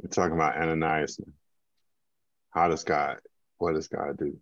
We're 0.00 0.10
talking 0.10 0.34
about 0.34 0.56
Ananias. 0.56 1.18
How 2.50 2.68
does 2.68 2.84
God? 2.84 3.18
What 3.56 3.74
does 3.74 3.88
God 3.88 4.16
do? 4.18 4.38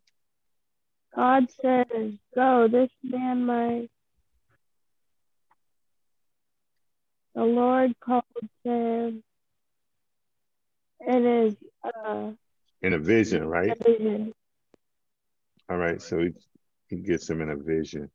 God 1.14 1.46
says, 1.62 2.12
Go, 2.35 2.68
this 2.68 2.90
man 3.02 3.46
might. 3.46 3.88
The 7.35 7.44
Lord 7.44 7.94
called 8.00 8.24
him 8.64 9.22
in 11.00 11.24
his 11.24 11.56
uh, 11.85 12.30
In 12.82 12.92
a 12.92 12.98
vision, 12.98 13.46
right? 13.46 13.76
vision. 13.85 14.32
All 15.68 15.76
right. 15.76 16.00
So 16.00 16.20
he, 16.20 16.30
he 16.88 16.96
gets 16.96 17.28
him 17.28 17.40
in 17.40 17.50
a 17.50 17.56
vision. 17.56 18.11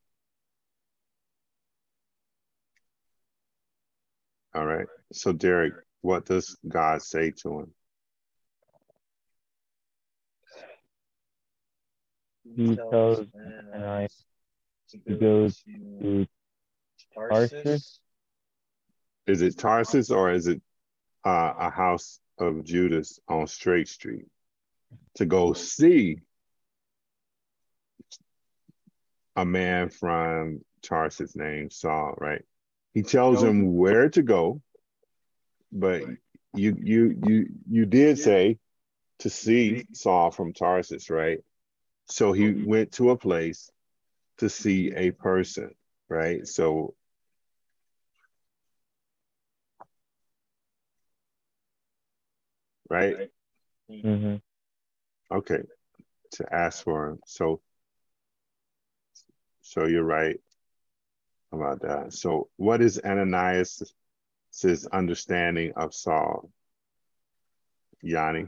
All 4.54 4.66
right. 4.66 4.88
So 5.12 5.34
Derrick, 5.34 5.74
what 6.02 6.26
does 6.26 6.58
God 6.68 7.02
say 7.02 7.32
to 7.44 7.60
him? 7.60 7.74
He 12.56 12.76
tells 12.76 13.26
Ananias 13.74 14.26
to 14.90 14.98
go 14.98 15.48
to 15.50 16.28
Tarsus. 17.16 18.00
Is 19.28 19.42
it 19.42 19.58
Tarsus 19.58 20.10
or 20.10 20.32
is 20.32 20.48
it 20.48 20.62
uh, 21.24 21.54
a 21.60 21.70
house 21.70 22.20
of 22.42 22.64
Judas 22.64 23.20
on 23.28 23.48
Straight 23.48 23.88
Street 23.88 24.26
to 25.16 25.26
go 25.26 25.54
see 25.54 26.18
a 29.36 29.46
man 29.46 29.90
from 29.90 30.62
Tarsus 30.82 31.36
named 31.36 31.72
Saul, 31.72 32.16
right? 32.18 32.44
He 32.94 33.04
tells 33.04 33.42
him 33.42 33.78
where 33.78 34.10
to 34.10 34.22
go, 34.22 34.62
but 35.72 36.04
you 36.54 36.76
you 36.78 37.18
you 37.26 37.48
you 37.70 37.86
did 37.86 38.20
say 38.20 38.58
to 39.20 39.30
see 39.30 39.86
Saul 39.94 40.32
from 40.32 40.52
Tarsus, 40.52 41.10
right? 41.10 41.40
So 42.06 42.34
he 42.34 42.46
mm-hmm. 42.46 42.66
went 42.66 42.92
to 42.94 43.12
a 43.12 43.18
place 43.18 43.72
to 44.40 44.50
see 44.50 44.92
a 44.94 45.12
person, 45.12 45.74
right? 46.10 46.46
So 46.46 46.96
right? 52.92 53.30
hmm 53.90 54.36
Okay. 55.32 55.62
To 56.34 56.54
ask 56.54 56.84
for 56.84 57.10
him. 57.10 57.20
So 57.26 57.62
so 59.62 59.86
you're 59.86 60.04
right 60.04 60.40
about 61.52 61.82
that. 61.82 62.14
So 62.14 62.50
what 62.58 62.82
is 62.82 63.00
Ananias' 63.04 63.94
understanding 64.92 65.74
of 65.76 65.94
Saul? 65.94 66.52
Yanni? 68.02 68.48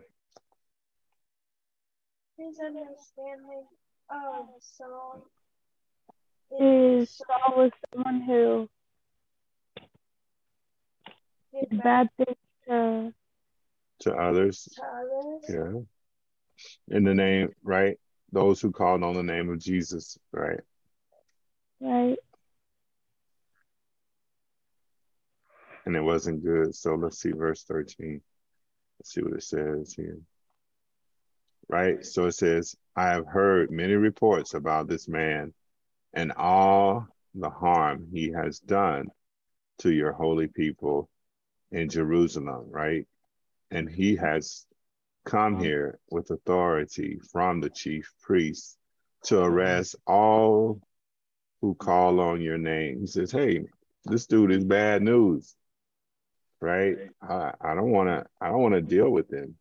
His 2.37 2.59
understanding 2.59 3.65
of 4.09 4.47
Saul 4.59 5.25
Is 6.59 7.09
Saul 7.09 7.57
was 7.57 7.71
someone 7.93 8.21
who 8.21 8.69
did 11.53 11.69
did 11.69 11.83
bad 11.83 12.09
things 12.17 12.37
to 12.67 13.13
To 14.01 14.13
others? 14.13 14.67
to 14.75 14.81
others. 14.83 15.85
Yeah. 16.89 16.95
In 16.95 17.03
the 17.03 17.13
name, 17.13 17.49
right? 17.63 17.97
Those 18.31 18.61
who 18.61 18.71
called 18.71 19.03
on 19.03 19.15
the 19.15 19.23
name 19.23 19.49
of 19.49 19.59
Jesus, 19.59 20.17
right? 20.31 20.59
right? 21.79 22.17
And 25.85 25.95
it 25.95 26.01
wasn't 26.01 26.43
good. 26.43 26.73
So 26.75 26.95
let's 26.95 27.19
see 27.19 27.31
verse 27.31 27.63
13. 27.63 28.21
Let's 28.99 29.13
see 29.13 29.21
what 29.21 29.33
it 29.33 29.43
says 29.43 29.93
here. 29.93 30.17
Right? 31.69 32.05
So 32.05 32.25
it 32.25 32.33
says, 32.33 32.75
I 32.95 33.07
have 33.07 33.27
heard 33.27 33.71
many 33.71 33.93
reports 33.93 34.53
about 34.53 34.87
this 34.87 35.07
man 35.07 35.53
and 36.13 36.31
all 36.33 37.07
the 37.35 37.49
harm 37.49 38.07
he 38.11 38.31
has 38.31 38.59
done 38.59 39.07
to 39.79 39.91
your 39.91 40.11
holy 40.13 40.47
people 40.47 41.09
in 41.71 41.89
Jerusalem, 41.89 42.65
right? 42.69 43.07
And 43.73 43.89
he 43.89 44.15
has 44.17 44.67
come 45.25 45.59
here 45.59 45.99
with 46.11 46.29
authority 46.29 47.19
from 47.31 47.59
the 47.59 47.71
chief 47.71 48.11
priests 48.21 48.77
to 49.23 49.41
arrest 49.41 49.95
all 50.05 50.79
who 51.61 51.73
call 51.73 52.19
on 52.19 52.39
your 52.39 52.59
name. 52.59 52.99
He 52.99 53.07
says, 53.07 53.31
Hey, 53.31 53.63
this 54.05 54.27
dude 54.27 54.51
is 54.51 54.63
bad 54.63 55.01
news. 55.01 55.55
Right? 56.61 56.97
I, 57.21 57.53
I 57.59 57.73
don't 57.73 57.89
wanna 57.91 58.25
I 58.39 58.49
don't 58.49 58.61
wanna 58.61 58.81
deal 58.81 59.09
with 59.09 59.33
him. 59.33 59.55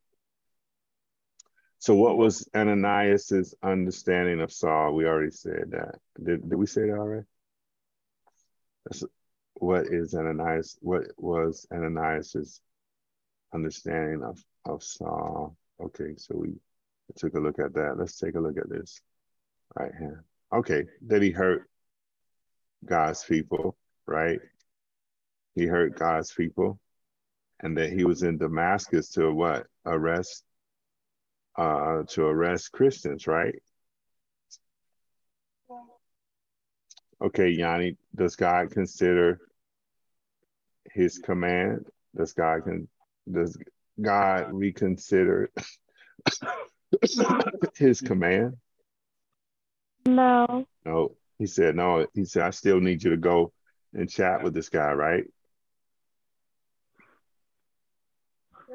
So 1.79 1.94
what 1.94 2.18
was 2.18 2.46
Ananias's 2.55 3.55
understanding 3.62 4.40
of 4.40 4.53
Saul? 4.53 4.94
We 4.94 5.07
already 5.07 5.31
said 5.31 5.70
that. 5.70 5.96
Did, 6.22 6.48
did 6.48 6.57
we 6.57 6.66
say 6.66 6.83
that 6.83 6.98
already? 6.98 7.27
That's, 8.85 9.05
what 9.55 9.87
is 9.87 10.14
Ananias? 10.14 10.77
What 10.81 11.05
was 11.16 11.66
Ananias's 11.72 12.61
understanding 13.55 14.23
of, 14.23 14.43
of 14.65 14.83
Saul? 14.83 15.57
Okay, 15.81 16.15
so 16.17 16.37
we 16.37 16.55
took 17.17 17.35
a 17.35 17.41
look 17.41 17.59
at 17.59 17.75
that. 17.75 17.97
Let's 17.99 18.19
take 18.19 18.35
a 18.35 18.41
look 18.41 18.57
at 18.59 18.69
this 18.69 19.01
right 19.77 19.93
here. 19.99 20.25
Okay, 20.53 20.85
that 21.07 21.23
he 21.23 21.31
hurt 21.31 21.69
God's 22.85 23.25
people, 23.25 23.77
right? 24.07 24.41
He 25.55 25.67
hurt 25.67 25.99
God's 25.99 26.33
people, 26.33 26.79
and 27.61 27.77
that 27.77 27.93
he 27.93 28.05
was 28.05 28.23
in 28.23 28.38
Damascus 28.38 29.11
to 29.11 29.33
what? 29.33 29.67
Arrest, 29.87 30.45
uh, 31.57 32.03
to 32.09 32.25
arrest 32.25 32.73
Christians, 32.73 33.27
right? 33.27 33.55
Okay, 37.21 37.51
Yanni, 37.51 37.97
does 38.17 38.35
God 38.35 38.73
consider 38.73 39.41
his 40.93 41.19
command? 41.19 41.87
Does 42.17 42.33
God 42.33 42.65
can 42.65 42.88
does 43.30 43.56
God 44.00 44.52
reconsider 44.52 45.50
his 47.76 48.00
command? 48.00 48.56
No. 50.06 50.66
No, 50.85 51.16
he 51.38 51.46
said 51.46 51.76
no. 51.76 52.06
He 52.14 52.24
said 52.24 52.42
I 52.42 52.50
still 52.50 52.80
need 52.80 53.02
you 53.02 53.11
to 53.11 53.16
go 53.16 53.52
and 53.94 54.11
chat 54.11 54.42
with 54.42 54.54
this 54.54 54.68
guy, 54.68 54.92
right? 54.92 55.24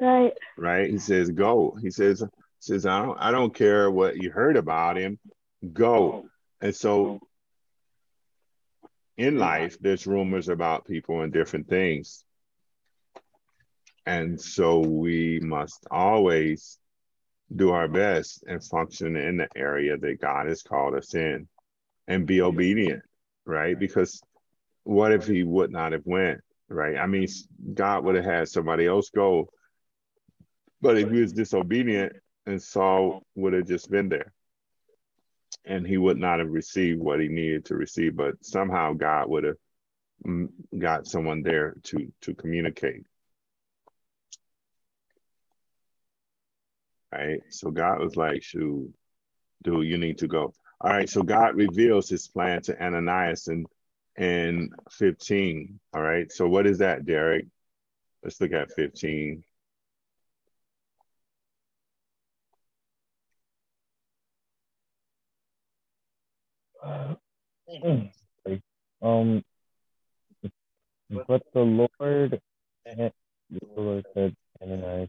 Right. 0.00 0.32
Right? 0.56 0.90
He 0.90 0.98
says 0.98 1.30
go. 1.30 1.76
He 1.80 1.90
says 1.90 2.22
says 2.60 2.86
I 2.86 3.02
don't 3.02 3.18
I 3.18 3.30
don't 3.30 3.54
care 3.54 3.90
what 3.90 4.16
you 4.16 4.30
heard 4.30 4.56
about 4.56 4.96
him. 4.96 5.18
Go. 5.72 6.28
And 6.60 6.74
so 6.74 7.20
in 9.16 9.38
life, 9.38 9.76
there's 9.80 10.06
rumors 10.06 10.48
about 10.48 10.86
people 10.86 11.22
and 11.22 11.32
different 11.32 11.68
things. 11.68 12.24
And 14.08 14.40
so 14.40 14.78
we 14.78 15.38
must 15.42 15.86
always 15.90 16.78
do 17.54 17.72
our 17.72 17.88
best 17.88 18.42
and 18.48 18.64
function 18.64 19.16
in 19.16 19.36
the 19.36 19.48
area 19.54 19.98
that 19.98 20.20
God 20.22 20.46
has 20.46 20.62
called 20.62 20.94
us 20.94 21.14
in 21.14 21.46
and 22.06 22.26
be 22.26 22.40
obedient, 22.40 23.02
right? 23.44 23.78
Because 23.78 24.22
what 24.84 25.12
if 25.12 25.26
he 25.26 25.42
would 25.42 25.70
not 25.70 25.92
have 25.92 26.06
went, 26.06 26.40
right? 26.70 26.96
I 26.96 27.06
mean, 27.06 27.28
God 27.74 28.02
would 28.04 28.14
have 28.14 28.24
had 28.24 28.48
somebody 28.48 28.86
else 28.86 29.10
go, 29.10 29.50
but 30.80 30.96
if 30.96 31.10
he 31.10 31.20
was 31.20 31.34
disobedient 31.34 32.14
and 32.46 32.62
Saul 32.62 33.26
would 33.34 33.52
have 33.52 33.66
just 33.66 33.90
been 33.90 34.08
there 34.08 34.32
and 35.66 35.86
he 35.86 35.98
would 35.98 36.16
not 36.16 36.38
have 36.38 36.48
received 36.48 36.98
what 36.98 37.20
he 37.20 37.28
needed 37.28 37.66
to 37.66 37.74
receive, 37.74 38.16
but 38.16 38.42
somehow 38.42 38.94
God 38.94 39.28
would 39.28 39.44
have 39.44 39.56
mm, 40.26 40.48
got 40.78 41.06
someone 41.06 41.42
there 41.42 41.74
to 41.82 42.10
to 42.22 42.32
communicate. 42.32 43.04
Right. 47.12 47.40
So 47.48 47.70
God 47.70 48.00
was 48.00 48.16
like, 48.16 48.42
shoot, 48.42 48.92
dude, 49.62 49.86
you 49.86 49.96
need 49.96 50.18
to 50.18 50.28
go. 50.28 50.52
All 50.80 50.90
right. 50.90 51.08
So 51.08 51.22
God 51.22 51.56
reveals 51.56 52.08
his 52.08 52.28
plan 52.28 52.60
to 52.62 52.82
Ananias 52.82 53.48
in, 53.48 53.66
in 54.16 54.70
15. 54.92 55.80
All 55.94 56.02
right. 56.02 56.30
So 56.30 56.46
what 56.46 56.66
is 56.66 56.78
that, 56.78 57.06
Derrick? 57.06 57.46
Let's 58.22 58.40
look 58.40 58.52
at 58.52 58.72
15. 58.72 59.42
Um, 69.00 69.44
but 71.08 71.42
the 71.54 71.60
Lord, 71.60 72.40
the 72.84 73.12
Lord 73.76 74.04
said, 74.12 74.34
Ananias, 74.60 75.08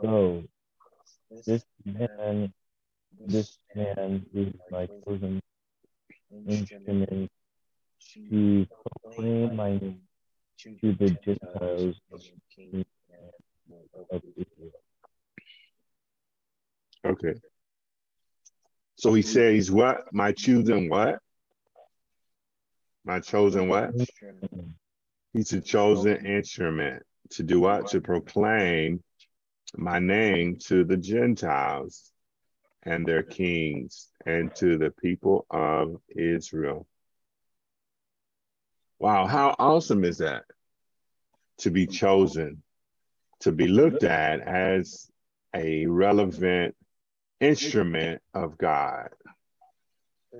go. 0.00 0.44
This 1.46 1.64
man, 1.84 2.52
this 3.26 3.58
man 3.74 4.26
is 4.34 4.54
my 4.70 4.86
chosen 5.04 5.40
instrument 6.48 7.30
to 8.14 8.66
proclaim 9.02 9.56
my 9.56 9.70
name 9.70 10.00
to 10.58 10.92
the 10.94 11.10
Gentiles 11.24 11.96
of 12.10 12.20
Israel. 14.36 14.70
Okay. 17.04 17.34
So 18.96 19.12
he 19.14 19.22
says, 19.22 19.70
what? 19.70 20.12
My 20.12 20.32
chosen 20.32 20.88
what? 20.88 21.18
My 23.04 23.20
chosen 23.20 23.68
what? 23.68 23.90
He's 25.32 25.52
a 25.52 25.60
chosen 25.60 26.24
instrument 26.24 27.02
to 27.30 27.42
do 27.42 27.60
what? 27.60 27.88
To 27.88 28.00
proclaim 28.00 29.02
my 29.76 29.98
name 29.98 30.56
to 30.66 30.84
the 30.84 30.96
Gentiles 30.96 32.10
and 32.82 33.06
their 33.06 33.22
kings 33.22 34.08
and 34.26 34.54
to 34.56 34.76
the 34.76 34.90
people 34.90 35.46
of 35.50 36.00
Israel. 36.08 36.86
Wow, 38.98 39.26
how 39.26 39.54
awesome 39.58 40.04
is 40.04 40.18
that? 40.18 40.44
To 41.58 41.70
be 41.70 41.86
chosen, 41.86 42.62
to 43.40 43.52
be 43.52 43.66
looked 43.66 44.04
at 44.04 44.40
as 44.40 45.10
a 45.54 45.86
relevant 45.86 46.74
instrument 47.40 48.22
of 48.34 48.58
God. 48.58 49.08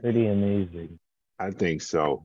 Pretty 0.01 0.27
amazing. 0.27 0.99
I 1.39 1.51
think 1.51 1.83
so. 1.83 2.25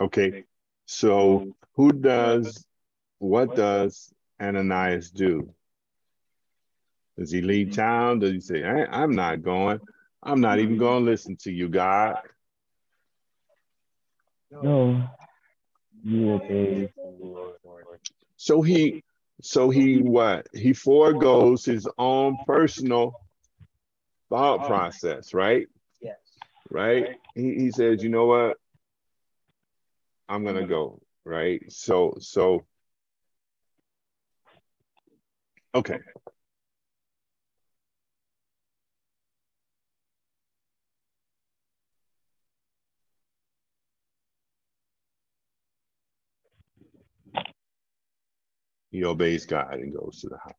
Okay, 0.00 0.44
so 0.86 1.54
who 1.74 1.92
does, 1.92 2.64
what 3.18 3.54
does 3.54 4.12
Ananias 4.40 5.10
do? 5.10 5.52
Does 7.18 7.30
he 7.30 7.42
leave 7.42 7.74
town? 7.74 8.20
Does 8.20 8.32
he 8.32 8.40
say, 8.40 8.64
I, 8.64 9.02
am 9.02 9.14
not 9.14 9.42
going? 9.42 9.80
I'm 10.22 10.40
not 10.40 10.58
even 10.58 10.78
going 10.78 11.04
to 11.04 11.10
listen 11.10 11.36
to 11.42 11.52
you, 11.52 11.68
God. 11.68 12.18
No, 14.50 15.08
you 16.02 16.32
obey 16.32 16.90
the 16.96 17.98
So 18.36 18.62
he, 18.62 19.04
so 19.42 19.70
he 19.70 19.98
what? 19.98 20.46
He 20.52 20.72
foregoes 20.72 21.64
his 21.64 21.86
own 21.98 22.38
personal 22.46 23.12
thought 24.28 24.66
process, 24.66 25.34
right? 25.34 25.66
Yes. 26.00 26.16
Right? 26.70 27.16
He, 27.34 27.54
he 27.54 27.70
says, 27.70 28.02
you 28.02 28.08
know 28.08 28.26
what? 28.26 28.56
I'm 30.28 30.44
gonna 30.44 30.66
go, 30.66 31.00
right? 31.24 31.60
So, 31.70 32.14
so 32.20 32.64
okay. 35.74 35.98
He 48.90 49.04
obeys 49.04 49.46
God 49.46 49.74
and 49.74 49.94
goes 49.94 50.20
to 50.20 50.28
the 50.28 50.38
house. 50.38 50.54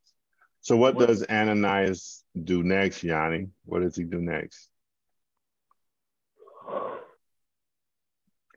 So 0.61 0.77
what 0.77 0.97
does 0.97 1.25
Ananias 1.29 2.23
do 2.43 2.63
next, 2.63 3.03
Yanni? 3.03 3.47
What 3.65 3.81
does 3.81 3.95
he 3.95 4.03
do 4.03 4.19
next? 4.19 4.69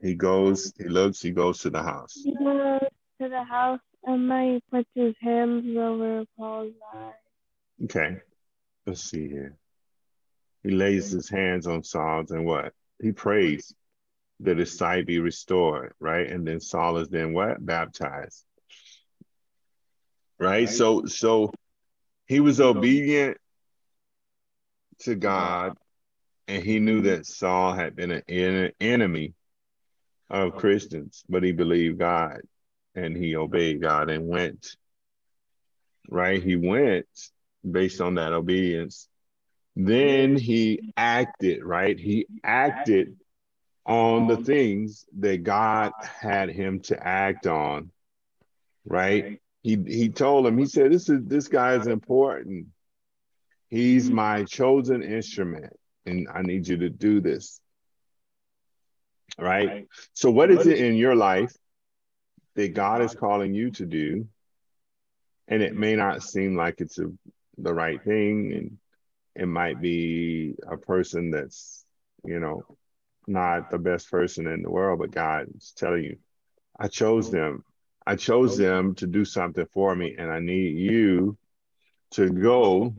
He 0.01 0.13
goes, 0.13 0.71
he 0.77 0.87
looks, 0.87 1.19
he 1.19 1.31
goes 1.31 1.59
to 1.59 1.69
the 1.69 1.81
house. 1.81 2.13
He 2.13 2.35
goes 2.35 2.81
to 3.21 3.29
the 3.29 3.43
house 3.43 3.79
and 4.05 4.29
then 4.29 4.53
he 4.53 4.63
puts 4.71 4.89
his 4.93 5.15
hands 5.19 5.65
over 5.77 6.25
Paul's 6.37 6.73
eyes. 6.95 7.13
Okay. 7.83 8.17
Let's 8.85 9.01
see 9.01 9.27
here. 9.27 9.57
He 10.63 10.71
lays 10.71 11.11
his 11.11 11.29
hands 11.29 11.67
on 11.67 11.83
Saul's 11.83 12.31
and 12.31 12.45
what? 12.45 12.73
He 13.01 13.11
prays 13.11 13.73
that 14.41 14.57
his 14.57 14.77
sight 14.77 15.07
be 15.07 15.19
restored, 15.19 15.93
right? 15.99 16.29
And 16.29 16.47
then 16.47 16.59
Saul 16.59 16.97
is 16.97 17.09
then 17.09 17.33
what? 17.33 17.63
Baptized. 17.63 18.43
Right? 20.39 20.69
So 20.69 21.05
so 21.05 21.51
he 22.27 22.39
was 22.39 22.59
obedient 22.59 23.37
to 24.99 25.15
God 25.15 25.77
and 26.47 26.63
he 26.63 26.79
knew 26.79 27.01
that 27.01 27.25
Saul 27.25 27.73
had 27.73 27.95
been 27.95 28.11
an 28.11 28.71
enemy 28.79 29.33
of 30.29 30.55
Christians, 30.55 31.23
but 31.29 31.43
he 31.43 31.51
believed 31.51 31.99
God 31.99 32.41
and 32.95 33.15
he 33.15 33.35
obeyed 33.35 33.81
God 33.81 34.09
and 34.09 34.27
went. 34.27 34.75
Right? 36.09 36.41
He 36.41 36.55
went 36.55 37.07
based 37.69 38.01
on 38.01 38.15
that 38.15 38.33
obedience. 38.33 39.07
Then 39.75 40.37
he 40.37 40.93
acted, 40.95 41.63
right? 41.63 41.99
He 41.99 42.27
acted 42.43 43.17
on 43.85 44.27
the 44.27 44.37
things 44.37 45.05
that 45.19 45.43
God 45.43 45.91
had 46.01 46.49
him 46.49 46.79
to 46.81 47.07
act 47.07 47.47
on. 47.47 47.91
Right? 48.85 49.41
He 49.63 49.77
he 49.85 50.09
told 50.09 50.45
him, 50.45 50.57
he 50.57 50.65
said, 50.65 50.91
This 50.91 51.09
is 51.09 51.21
this 51.25 51.47
guy 51.47 51.75
is 51.75 51.87
important. 51.87 52.67
He's 53.67 54.05
mm-hmm. 54.05 54.15
my 54.15 54.43
chosen 54.43 55.01
instrument, 55.01 55.73
and 56.05 56.27
I 56.33 56.43
need 56.43 56.67
you 56.67 56.77
to 56.77 56.89
do 56.89 57.19
this 57.19 57.59
right? 59.37 59.87
So, 60.13 60.31
what 60.31 60.51
is 60.51 60.65
it 60.67 60.77
in 60.77 60.95
your 60.95 61.15
life 61.15 61.51
that 62.55 62.73
God 62.73 63.01
is 63.01 63.13
calling 63.13 63.53
you 63.53 63.71
to 63.71 63.85
do? 63.85 64.27
And 65.47 65.61
it 65.61 65.75
may 65.75 65.95
not 65.95 66.23
seem 66.23 66.55
like 66.55 66.81
it's 66.81 66.97
a, 66.97 67.11
the 67.57 67.73
right 67.73 68.03
thing, 68.03 68.53
and 68.53 68.77
it 69.35 69.47
might 69.47 69.79
be 69.79 70.55
a 70.67 70.77
person 70.77 71.31
that's, 71.31 71.85
you 72.23 72.39
know, 72.39 72.63
not 73.27 73.69
the 73.69 73.77
best 73.77 74.09
person 74.09 74.47
in 74.47 74.63
the 74.63 74.71
world, 74.71 74.99
but 74.99 75.11
God 75.11 75.47
is 75.55 75.73
telling 75.75 76.03
you, 76.03 76.17
I 76.79 76.87
chose 76.87 77.29
oh. 77.29 77.31
them. 77.31 77.63
I 78.07 78.15
chose 78.15 78.59
oh. 78.59 78.63
them 78.63 78.95
to 78.95 79.07
do 79.07 79.25
something 79.25 79.65
for 79.71 79.95
me, 79.95 80.15
and 80.17 80.31
I 80.31 80.39
need 80.39 80.77
you 80.77 81.37
to 82.11 82.29
go 82.29 82.95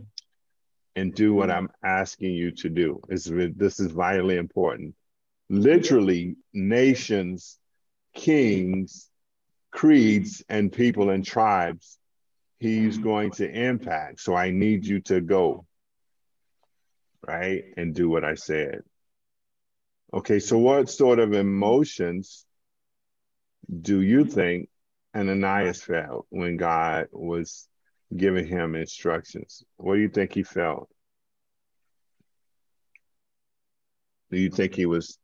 and 0.95 1.14
do 1.14 1.35
what 1.35 1.49
mm-hmm. 1.49 1.66
I'm 1.66 1.71
asking 1.83 2.35
you 2.35 2.53
to 2.53 2.69
do. 2.69 3.01
Is, 3.09 3.25
this 3.25 3.81
is 3.81 3.92
vitally 3.92 4.37
important. 4.37 4.95
Literally, 5.49 6.37
nations, 6.53 7.59
kings, 8.14 9.09
creeds, 9.77 10.43
and 10.49 10.73
people 10.73 11.11
and 11.11 11.23
tribes, 11.23 11.99
he's 12.59 12.95
mm-hmm. 12.95 13.05
going 13.05 13.31
to 13.33 13.47
impact. 13.47 14.21
So 14.21 14.35
I 14.35 14.51
need 14.51 14.87
you 14.87 15.01
to 15.03 15.21
go, 15.21 15.67
right? 17.27 17.62
And 17.77 17.95
do 17.95 18.09
what 18.09 18.25
I 18.25 18.37
said. 18.37 18.81
Okay, 20.15 20.39
so 20.39 20.57
what 20.57 20.89
sort 20.89 21.19
of 21.19 21.35
emotions 21.35 22.47
do 23.69 24.01
you 24.01 24.25
think 24.25 24.71
Ananias 25.15 25.83
felt 25.83 26.27
when 26.31 26.57
God 26.57 27.09
was 27.12 27.69
giving 28.17 28.47
him 28.47 28.77
instructions? 28.77 29.62
What 29.77 29.97
do 29.97 30.01
you 30.01 30.09
think 30.09 30.33
he 30.33 30.43
felt? 30.43 30.89
Do 34.31 34.39
you 34.39 34.49
think 34.49 34.75
he 34.75 34.87
was 34.87 35.19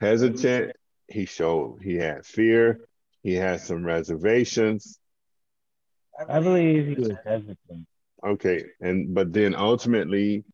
hesitant? 0.00 0.72
He 1.08 1.26
showed 1.26 1.80
he 1.82 1.96
had 1.96 2.24
fear. 2.24 2.80
He 3.26 3.34
had 3.34 3.60
some 3.60 3.84
reservations. 3.84 5.00
I 6.28 6.38
believe 6.38 6.86
he 6.86 6.94
was 6.94 7.18
hesitant. 7.24 7.88
Okay, 8.24 8.66
and 8.80 9.16
but 9.16 9.32
then 9.32 9.56
ultimately 9.56 10.44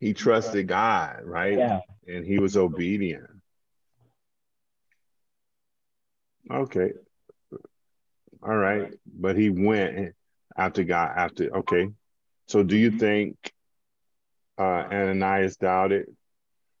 he 0.00 0.14
trusted 0.14 0.66
God, 0.66 1.20
right? 1.24 1.58
Yeah. 1.58 1.80
And 2.08 2.24
he 2.24 2.38
was 2.38 2.56
obedient. 2.56 3.26
Okay. 6.50 6.92
All 8.42 8.56
right. 8.56 8.94
But 9.04 9.36
he 9.36 9.50
went 9.50 10.14
after 10.56 10.84
God 10.84 11.12
after 11.14 11.54
okay. 11.58 11.90
So 12.48 12.62
do 12.62 12.78
you 12.78 12.92
think 12.92 13.36
uh 14.56 14.88
Ananias 14.90 15.58
doubted 15.58 16.06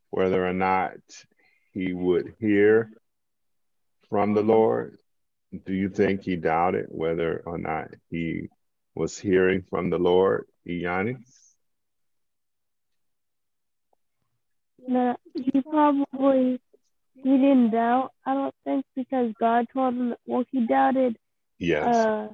whether 0.08 0.48
or 0.48 0.54
not 0.54 0.94
he 1.72 1.92
would 1.92 2.36
hear 2.40 2.90
from 4.08 4.32
the 4.32 4.42
Lord? 4.42 4.96
Do 5.64 5.72
you 5.72 5.88
think 5.88 6.22
he 6.22 6.36
doubted 6.36 6.86
whether 6.88 7.42
or 7.46 7.58
not 7.58 7.88
he 8.10 8.48
was 8.94 9.18
hearing 9.18 9.62
from 9.62 9.90
the 9.90 9.98
Lord, 9.98 10.46
E'Yani? 10.66 11.16
No, 14.86 15.16
he 15.34 15.60
probably 15.62 16.60
he 17.14 17.30
didn't 17.30 17.70
doubt. 17.70 18.12
I 18.24 18.34
don't 18.34 18.54
think 18.64 18.84
because 18.94 19.32
God 19.40 19.66
told 19.72 19.94
him. 19.94 20.14
Well, 20.26 20.44
he 20.50 20.66
doubted 20.66 21.16
Yes. 21.58 21.86
uh 21.86 22.28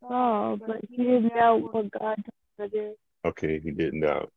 Saul, 0.00 0.56
but 0.56 0.80
he 0.88 0.96
didn't 0.96 1.34
doubt 1.34 1.62
what 1.62 1.90
God 1.90 2.16
told 2.16 2.16
him 2.16 2.24
to 2.58 2.68
do. 2.68 2.94
Okay, 3.24 3.60
he 3.60 3.70
didn't 3.70 4.00
doubt. 4.00 4.32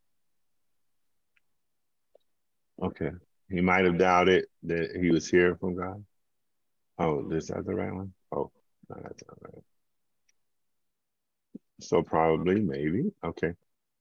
Okay. 2.82 3.12
He 3.50 3.62
might 3.62 3.86
have 3.86 3.98
doubted 3.98 4.46
that 4.64 4.96
he 5.00 5.12
was 5.12 5.30
hearing 5.30 5.56
from 5.58 5.76
God. 5.76 6.04
Oh, 6.98 7.32
is 7.32 7.48
that 7.48 7.66
the 7.66 7.76
right 7.76 7.94
one? 7.94 8.14
Oh, 8.32 8.52
no, 8.90 8.96
that's 9.02 9.24
not 9.28 9.38
right. 9.42 9.64
So 11.82 12.02
probably, 12.02 12.62
maybe. 12.62 13.12
Okay. 13.24 13.54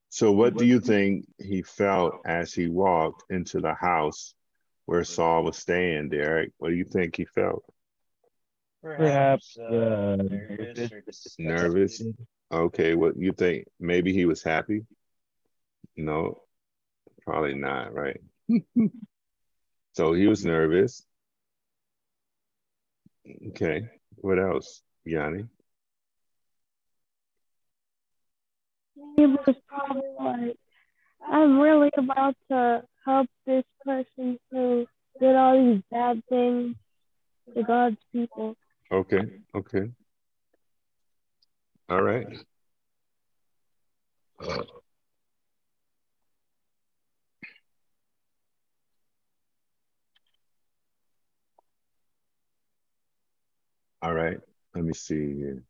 So 0.09 0.31
what 0.31 0.57
do 0.57 0.67
you 0.67 0.79
think 0.79 1.27
he 1.39 1.63
felt 1.63 2.15
oh. 2.15 2.21
as 2.25 2.53
he 2.53 2.69
walked 2.69 3.25
into 3.31 3.61
the 3.61 3.75
house 3.75 4.35
where 4.85 5.05
Saul 5.05 5.45
was 5.45 5.57
staying, 5.57 6.11
Derrick? 6.11 6.53
What 6.59 6.69
do 6.69 6.75
you 6.75 6.85
think 6.85 7.17
he 7.17 7.25
felt? 7.25 7.65
Perhaps 8.83 9.57
uh, 9.59 9.65
uh, 9.65 10.17
nervous 10.17 10.91
or 10.91 11.03
Nervous? 11.39 12.03
Okay, 12.53 12.95
what 12.95 13.17
you 13.17 13.33
think? 13.33 13.67
Maybe 13.81 14.13
he 14.13 14.27
was 14.27 14.43
happy? 14.43 14.85
No, 15.97 16.43
probably 17.25 17.55
not, 17.55 17.95
right? 17.95 18.21
so 19.93 20.13
he 20.13 20.27
was 20.27 20.41
mm-hmm. 20.41 20.49
nervous. 20.49 21.07
Okay, 23.49 23.89
what 24.17 24.39
else, 24.39 24.83
Yanni? 25.05 25.45
He 29.17 29.27
was 29.27 29.57
probably 29.69 30.03
like, 30.19 30.57
I'm 31.31 31.59
really 31.59 31.91
about 31.97 32.37
to 32.51 32.83
help 33.05 33.29
this 33.47 33.65
person 33.85 34.39
who 34.51 34.87
did 35.21 35.37
all 35.37 35.57
these 35.57 35.83
bad 35.91 36.23
things 36.29 36.77
to 37.55 37.63
God's 37.63 37.97
people. 38.13 38.57
Okay, 38.91 39.21
okay. 39.55 39.91
All 41.89 42.03
right. 42.03 42.27
Uh, 44.41 44.63
All 54.03 54.13
right, 54.13 54.39
let 54.75 54.85
me 54.85 54.93
see 54.95 55.37
here. 55.37 55.63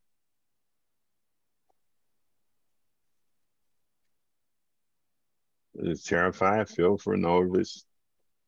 Is 5.74 6.02
terrified, 6.02 6.70
feel 6.70 6.96
for 6.96 7.14
nervous. 7.16 7.84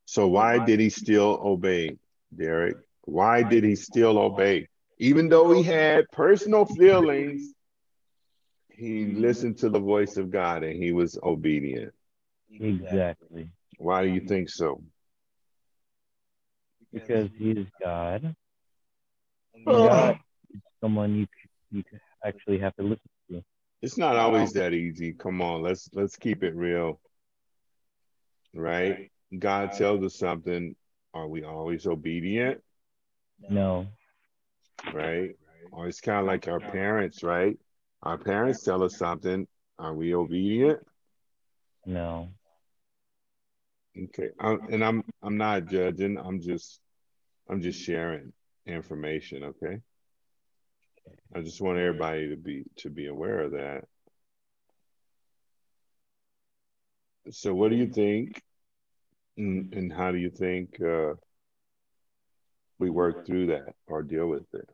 So 0.06 0.26
why 0.26 0.64
did 0.64 0.80
he 0.80 0.88
still 0.88 1.38
obey, 1.42 1.96
Derrick? 2.34 2.76
Why 3.02 3.42
did 3.42 3.62
he 3.62 3.76
still 3.76 4.18
obey? 4.18 4.68
Even 4.98 5.28
though 5.28 5.52
he 5.52 5.62
had 5.62 6.10
personal 6.12 6.64
feelings, 6.64 7.52
he 8.70 9.06
listened 9.06 9.58
to 9.58 9.68
the 9.68 9.80
voice 9.80 10.16
of 10.16 10.30
God 10.30 10.62
and 10.64 10.82
he 10.82 10.92
was 10.92 11.18
obedient. 11.22 11.92
Exactly. 12.50 13.50
Why 13.78 14.04
do 14.04 14.10
you 14.10 14.20
think 14.20 14.48
so? 14.48 14.82
Because 16.92 17.28
he 17.36 17.50
is 17.50 17.66
God. 17.82 18.34
And 19.54 19.64
God 19.64 20.18
is 20.52 20.60
someone 20.80 21.14
you 21.14 21.26
you 21.70 21.84
actually 22.24 22.58
have 22.58 22.74
to 22.76 22.82
listen 22.82 23.10
to. 23.30 23.44
It's 23.82 23.98
not 23.98 24.16
always 24.16 24.52
that 24.52 24.72
easy. 24.72 25.12
Come 25.12 25.40
on, 25.40 25.62
let's 25.62 25.88
let's 25.92 26.16
keep 26.16 26.42
it 26.42 26.54
real. 26.54 27.00
Right? 28.54 29.10
God 29.38 29.72
tells 29.72 30.04
us 30.04 30.16
something. 30.16 30.74
Are 31.12 31.28
we 31.28 31.44
always 31.44 31.86
obedient? 31.86 32.60
No. 33.48 33.86
Right? 34.92 35.36
Or 35.70 35.88
it's 35.88 36.00
kind 36.00 36.20
of 36.20 36.26
like 36.26 36.48
our 36.48 36.60
parents, 36.60 37.22
right? 37.22 37.56
Our 38.02 38.18
parents 38.18 38.62
tell 38.62 38.82
us 38.82 38.96
something. 38.96 39.46
Are 39.78 39.94
we 39.94 40.14
obedient? 40.14 40.80
No. 41.86 42.30
Okay. 43.96 44.30
i 44.40 44.56
and 44.70 44.84
I'm 44.84 45.04
I'm 45.22 45.36
not 45.36 45.66
judging. 45.66 46.18
I'm 46.18 46.40
just 46.40 46.80
I'm 47.48 47.60
just 47.60 47.80
sharing 47.80 48.32
information, 48.66 49.44
okay? 49.44 49.78
I 51.34 51.40
just 51.40 51.60
want 51.60 51.78
everybody 51.78 52.30
to 52.30 52.36
be 52.36 52.64
to 52.78 52.90
be 52.90 53.06
aware 53.06 53.40
of 53.40 53.52
that. 53.52 53.84
So 57.30 57.54
what 57.54 57.70
do 57.70 57.76
you 57.76 57.86
think? 57.86 58.40
And, 59.36 59.92
how 59.92 60.12
do 60.12 60.18
you 60.18 60.30
think 60.30 60.80
uh, 60.80 61.14
we 62.78 62.88
work 62.88 63.26
through 63.26 63.46
that 63.46 63.74
or 63.88 64.02
deal 64.02 64.28
with 64.28 64.46
it? 64.54 64.68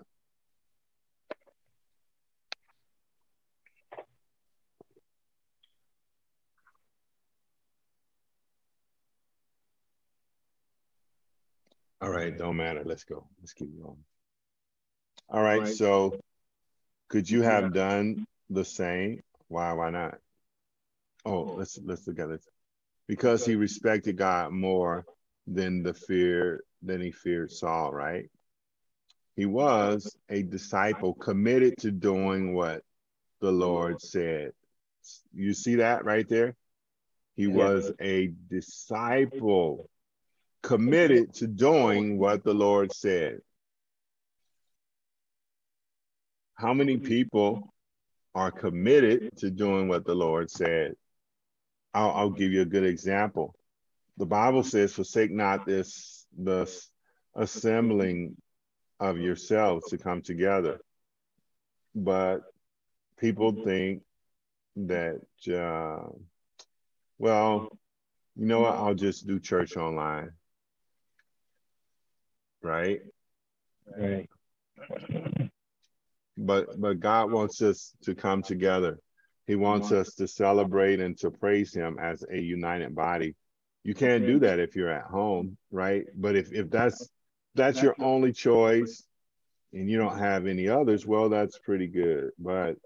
All 12.00 12.10
right, 12.10 12.36
don't 12.36 12.56
matter. 12.56 12.82
Let's 12.84 13.04
go. 13.04 13.26
Let's 13.40 13.52
keep 13.52 13.70
going. 13.80 13.98
All 15.28 15.42
right, 15.42 15.66
so 15.68 16.18
could 17.08 17.28
you 17.28 17.42
have 17.42 17.72
done 17.72 18.26
the 18.48 18.64
same? 18.64 19.22
Why, 19.48 19.72
why 19.72 19.90
not? 19.90 20.18
Oh, 21.24 21.54
let's 21.56 21.78
let's 21.84 22.06
look 22.06 22.18
at 22.18 22.28
this. 22.28 22.48
Because 23.06 23.44
he 23.44 23.56
respected 23.56 24.16
God 24.16 24.52
more 24.52 25.04
than 25.46 25.82
the 25.82 25.92
fear 25.92 26.62
than 26.82 27.00
he 27.00 27.10
feared 27.10 27.50
Saul, 27.50 27.92
right? 27.92 28.30
He 29.36 29.46
was 29.46 30.16
a 30.28 30.42
disciple 30.42 31.14
committed 31.14 31.76
to 31.78 31.90
doing 31.90 32.54
what 32.54 32.82
the 33.40 33.52
Lord 33.52 34.00
said. 34.00 34.52
You 35.34 35.54
see 35.54 35.76
that 35.76 36.04
right 36.04 36.28
there? 36.28 36.56
He 37.36 37.46
was 37.46 37.92
a 38.00 38.32
disciple 38.48 39.88
committed 40.62 41.35
to 41.35 41.46
doing 41.46 42.18
what 42.18 42.44
the 42.44 42.55
Lord 42.55 42.92
said. 42.92 43.40
How 46.55 46.75
many 46.75 46.99
people 46.99 47.73
are 48.35 48.51
committed 48.51 49.37
to 49.38 49.51
doing 49.51 49.88
what 49.88 50.05
the 50.05 50.14
Lord 50.14 50.51
said? 50.51 50.94
I'll, 51.94 52.11
I'll 52.11 52.31
give 52.31 52.53
you 52.53 52.62
a 52.62 52.66
good 52.66 52.85
example. 52.85 53.55
the 54.20 54.27
Bible 54.27 54.62
says, 54.62 54.92
forsake 54.92 55.31
not 55.33 55.66
this 55.66 56.27
the 56.37 56.70
assembling 57.35 58.37
of 59.01 59.18
yourselves 59.18 59.87
to 59.88 59.99
come 59.99 60.20
together. 60.20 60.79
But 61.94 62.42
people 63.18 63.64
think 63.64 64.03
that, 64.77 65.20
uh, 65.49 66.09
well, 67.18 67.68
you 68.37 68.46
know 68.46 68.61
what? 68.61 68.75
I'll 68.75 68.94
just 68.94 69.27
do 69.27 69.40
church 69.40 69.77
online. 69.77 70.33
Right? 72.62 73.01
Right. 73.96 74.29
But 76.37 76.81
but 76.81 77.01
God 77.01 77.31
wants 77.33 77.61
us 77.62 77.92
to 78.03 78.14
come 78.14 78.42
together. 78.42 78.99
He 79.46 79.57
wants 79.57 79.90
us 79.90 80.14
to 80.14 80.29
celebrate 80.29 81.01
and 81.01 81.18
to 81.18 81.31
praise 81.31 81.75
him 81.75 81.99
as 82.01 82.25
a 82.31 82.38
united 82.38 82.94
body. 82.94 83.35
You 83.83 83.94
can't 83.94 84.25
do 84.25 84.38
that 84.40 84.59
if 84.59 84.77
you're 84.77 84.90
at 84.90 85.05
home, 85.05 85.57
right? 85.70 86.05
But 86.14 86.37
if 86.37 86.53
if 86.53 86.70
that's 86.70 87.09
that's 87.55 87.83
your 87.83 87.96
only 88.01 88.33
choice 88.33 89.03
and 89.73 89.90
you 89.90 89.99
don't 89.99 90.18
have 90.18 90.46
any 90.46 90.68
others, 90.68 91.07
well, 91.07 91.29
that's 91.29 91.59
pretty 91.59 91.88
good. 91.88 92.31
But 92.38 92.77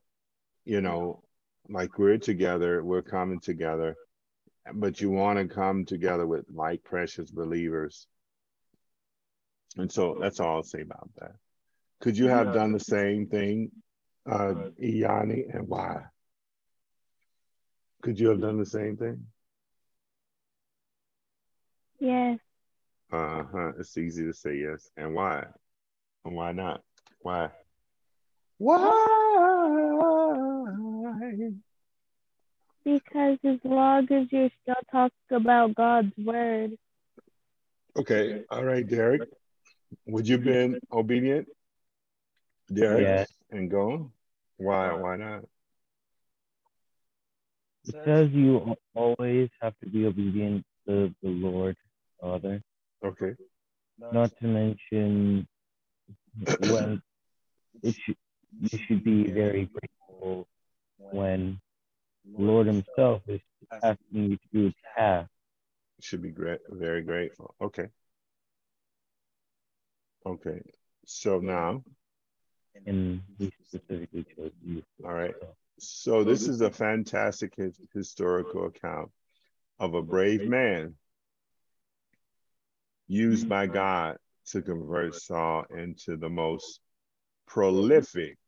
you 0.64 0.80
know, 0.80 1.22
like 1.68 1.98
we're 1.98 2.18
together, 2.18 2.82
we're 2.82 3.02
coming 3.02 3.40
together, 3.40 3.94
but 4.72 5.00
you 5.00 5.10
want 5.10 5.38
to 5.38 5.54
come 5.54 5.84
together 5.84 6.26
with 6.26 6.46
like 6.52 6.82
precious 6.82 7.30
believers. 7.30 8.06
And 9.76 9.90
so 9.90 10.16
that's 10.20 10.40
all 10.40 10.56
I'll 10.56 10.62
say 10.62 10.82
about 10.82 11.10
that. 11.18 11.32
Could 12.00 12.16
you 12.16 12.28
have 12.28 12.52
done 12.52 12.72
the 12.72 12.80
same 12.80 13.26
thing, 13.26 13.70
uh, 14.30 14.54
E'Yani, 14.82 15.54
and 15.54 15.66
why? 15.68 16.02
Could 18.02 18.20
you 18.20 18.28
have 18.28 18.40
done 18.40 18.58
the 18.58 18.66
same 18.66 18.96
thing? 18.96 19.26
Yes. 21.98 22.38
Uh 23.10 23.44
huh. 23.50 23.72
It's 23.78 23.96
easy 23.96 24.24
to 24.24 24.34
say 24.34 24.56
yes. 24.56 24.90
And 24.96 25.14
why? 25.14 25.44
And 26.24 26.34
why 26.36 26.52
not? 26.52 26.82
Why? 27.20 27.50
Why? 28.58 28.84
Because 32.84 33.38
as 33.44 33.58
long 33.64 34.12
as 34.12 34.26
you're 34.30 34.50
still 34.62 34.74
talking 34.92 35.16
about 35.30 35.74
God's 35.74 36.12
word, 36.18 36.76
Okay. 37.96 38.42
All 38.50 38.64
right, 38.64 38.86
Derrick. 38.86 39.22
Would 40.06 40.28
you 40.28 40.38
been 40.38 40.80
obedient? 40.92 41.48
Derrick 42.72 43.02
Yes. 43.02 43.32
and 43.50 43.70
go? 43.70 44.10
Why? 44.56 44.92
Why 44.94 45.16
not? 45.16 45.44
It 47.86 47.94
says 48.04 48.30
you 48.30 48.76
always 48.94 49.50
have 49.60 49.78
to 49.80 49.88
be 49.88 50.06
obedient 50.06 50.64
to 50.86 51.14
the 51.22 51.28
Lord, 51.28 51.76
Father. 52.20 52.62
Okay. 53.04 53.34
Not 53.98 54.36
to 54.38 54.46
mention 54.46 55.46
when 56.58 57.02
it 57.82 57.94
should 57.94 58.16
you 58.60 58.78
should 58.86 59.02
be 59.04 59.30
very 59.30 59.66
grateful 59.66 60.48
when 60.98 61.60
Lord 62.24 62.66
Himself 62.66 63.22
is 63.28 63.40
asking 63.70 63.98
you 64.30 64.36
to 64.36 64.48
do 64.52 64.66
a 64.68 64.98
task. 64.98 65.30
Should 66.00 66.22
be 66.22 66.30
great. 66.30 66.60
Very 66.70 67.02
grateful. 67.02 67.54
Okay. 67.60 67.88
Okay. 70.26 70.60
So 71.06 71.38
now, 71.38 71.82
and 72.86 73.20
He 73.38 73.52
specifically 73.64 74.24
chose 74.36 74.52
you. 74.64 74.82
all 75.04 75.14
right. 75.14 75.34
So 75.78 76.24
this 76.24 76.48
is 76.48 76.60
a 76.60 76.70
fantastic 76.70 77.54
his- 77.56 77.80
historical 77.92 78.66
account 78.66 79.10
of 79.78 79.94
a 79.94 80.02
brave 80.02 80.48
man 80.48 80.94
used 83.06 83.48
by 83.48 83.66
mm-hmm. 83.66 83.74
God 83.74 84.16
to 84.46 84.62
convert 84.62 85.14
Saul 85.14 85.64
into 85.76 86.16
the 86.16 86.28
most 86.28 86.80
prolific 87.46 88.38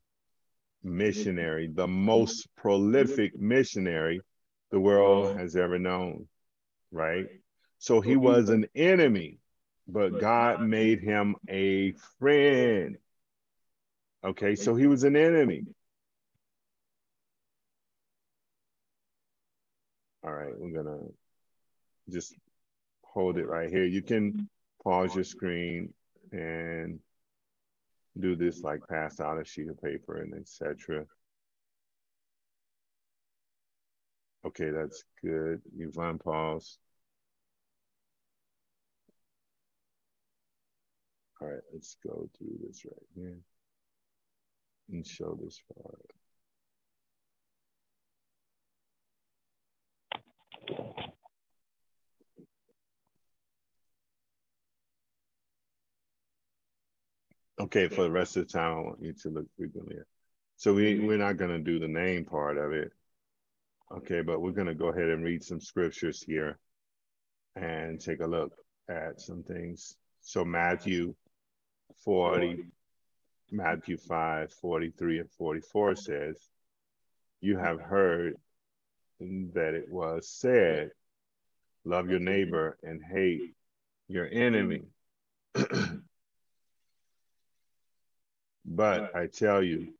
missionary, 0.82 1.68
the 1.72 1.88
most 1.88 2.48
prolific 2.56 3.36
missionary 3.38 4.20
the 4.70 4.80
world 4.80 5.36
has 5.36 5.56
ever 5.56 5.78
known, 5.78 6.28
right? 6.90 7.26
So 7.78 8.00
he 8.00 8.16
was 8.16 8.48
an 8.48 8.66
enemy, 8.74 9.38
but 9.88 10.18
God 10.18 10.62
made 10.62 11.00
him 11.00 11.36
a 11.48 11.92
friend. 12.18 12.96
Okay, 14.24 14.56
so 14.56 14.74
he 14.74 14.86
was 14.86 15.04
an 15.04 15.16
enemy. 15.16 15.64
All 20.24 20.32
right, 20.32 20.52
we're 20.56 20.82
gonna 20.82 20.98
just 22.10 22.34
hold 23.04 23.38
it 23.38 23.46
right 23.46 23.70
here. 23.70 23.84
You 23.84 24.02
can 24.02 24.48
pause 24.82 25.14
your 25.14 25.24
screen 25.24 25.94
and 26.32 26.98
do 28.18 28.34
this 28.34 28.62
like 28.62 28.80
pass 28.88 29.20
out 29.20 29.40
a 29.40 29.44
sheet 29.44 29.68
of 29.68 29.80
paper 29.80 30.20
and 30.20 30.34
etc. 30.34 31.04
Okay, 34.44 34.70
that's 34.70 35.04
good. 35.22 35.60
You've 35.76 35.98
unpaused. 35.98 36.78
All 41.40 41.48
right, 41.48 41.60
let's 41.72 41.96
go 42.06 42.28
through 42.36 42.58
this 42.66 42.82
right 42.84 42.94
here 43.14 43.38
and 44.90 45.06
show 45.06 45.38
this 45.42 45.60
part. 45.74 46.10
Okay, 57.58 57.88
for 57.88 58.02
the 58.02 58.10
rest 58.10 58.36
of 58.36 58.46
the 58.46 58.52
time, 58.52 58.76
I 58.76 58.80
want 58.80 59.02
you 59.02 59.12
to 59.12 59.28
look 59.30 59.46
frequently. 59.56 59.96
So 60.56 60.72
we, 60.72 61.00
we're 61.00 61.16
not 61.18 61.36
going 61.36 61.50
to 61.50 61.58
do 61.58 61.78
the 61.78 61.88
name 61.88 62.24
part 62.24 62.56
of 62.58 62.72
it. 62.72 62.92
Okay, 63.94 64.22
but 64.22 64.40
we're 64.40 64.52
going 64.52 64.66
to 64.66 64.74
go 64.74 64.88
ahead 64.88 65.08
and 65.08 65.24
read 65.24 65.42
some 65.42 65.60
scriptures 65.60 66.22
here 66.22 66.58
and 67.56 68.00
take 68.00 68.20
a 68.20 68.26
look 68.26 68.52
at 68.88 69.20
some 69.20 69.42
things. 69.42 69.96
So 70.20 70.44
Matthew 70.44 71.14
40, 72.04 72.64
Matthew 73.50 73.96
5, 73.96 74.52
43 74.52 75.18
and 75.20 75.30
44 75.30 75.96
says, 75.96 76.36
You 77.40 77.58
have 77.58 77.80
heard 77.80 78.34
that 79.20 79.74
it 79.74 79.90
was 79.90 80.28
said, 80.28 80.90
Love 81.84 82.10
your 82.10 82.18
neighbor 82.18 82.76
and 82.82 83.00
hate 83.02 83.54
your 84.08 84.28
enemy. 84.30 84.82
but 88.64 89.14
I 89.14 89.28
tell 89.28 89.62
you, 89.62 89.94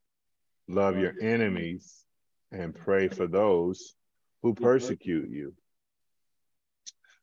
love 0.67 0.99
your 0.99 1.15
enemies 1.21 2.05
and 2.51 2.75
pray 2.75 3.09
for 3.09 3.29
those 3.29 3.95
who 4.43 4.55
persecute 4.55 5.31
you. 5.31 5.55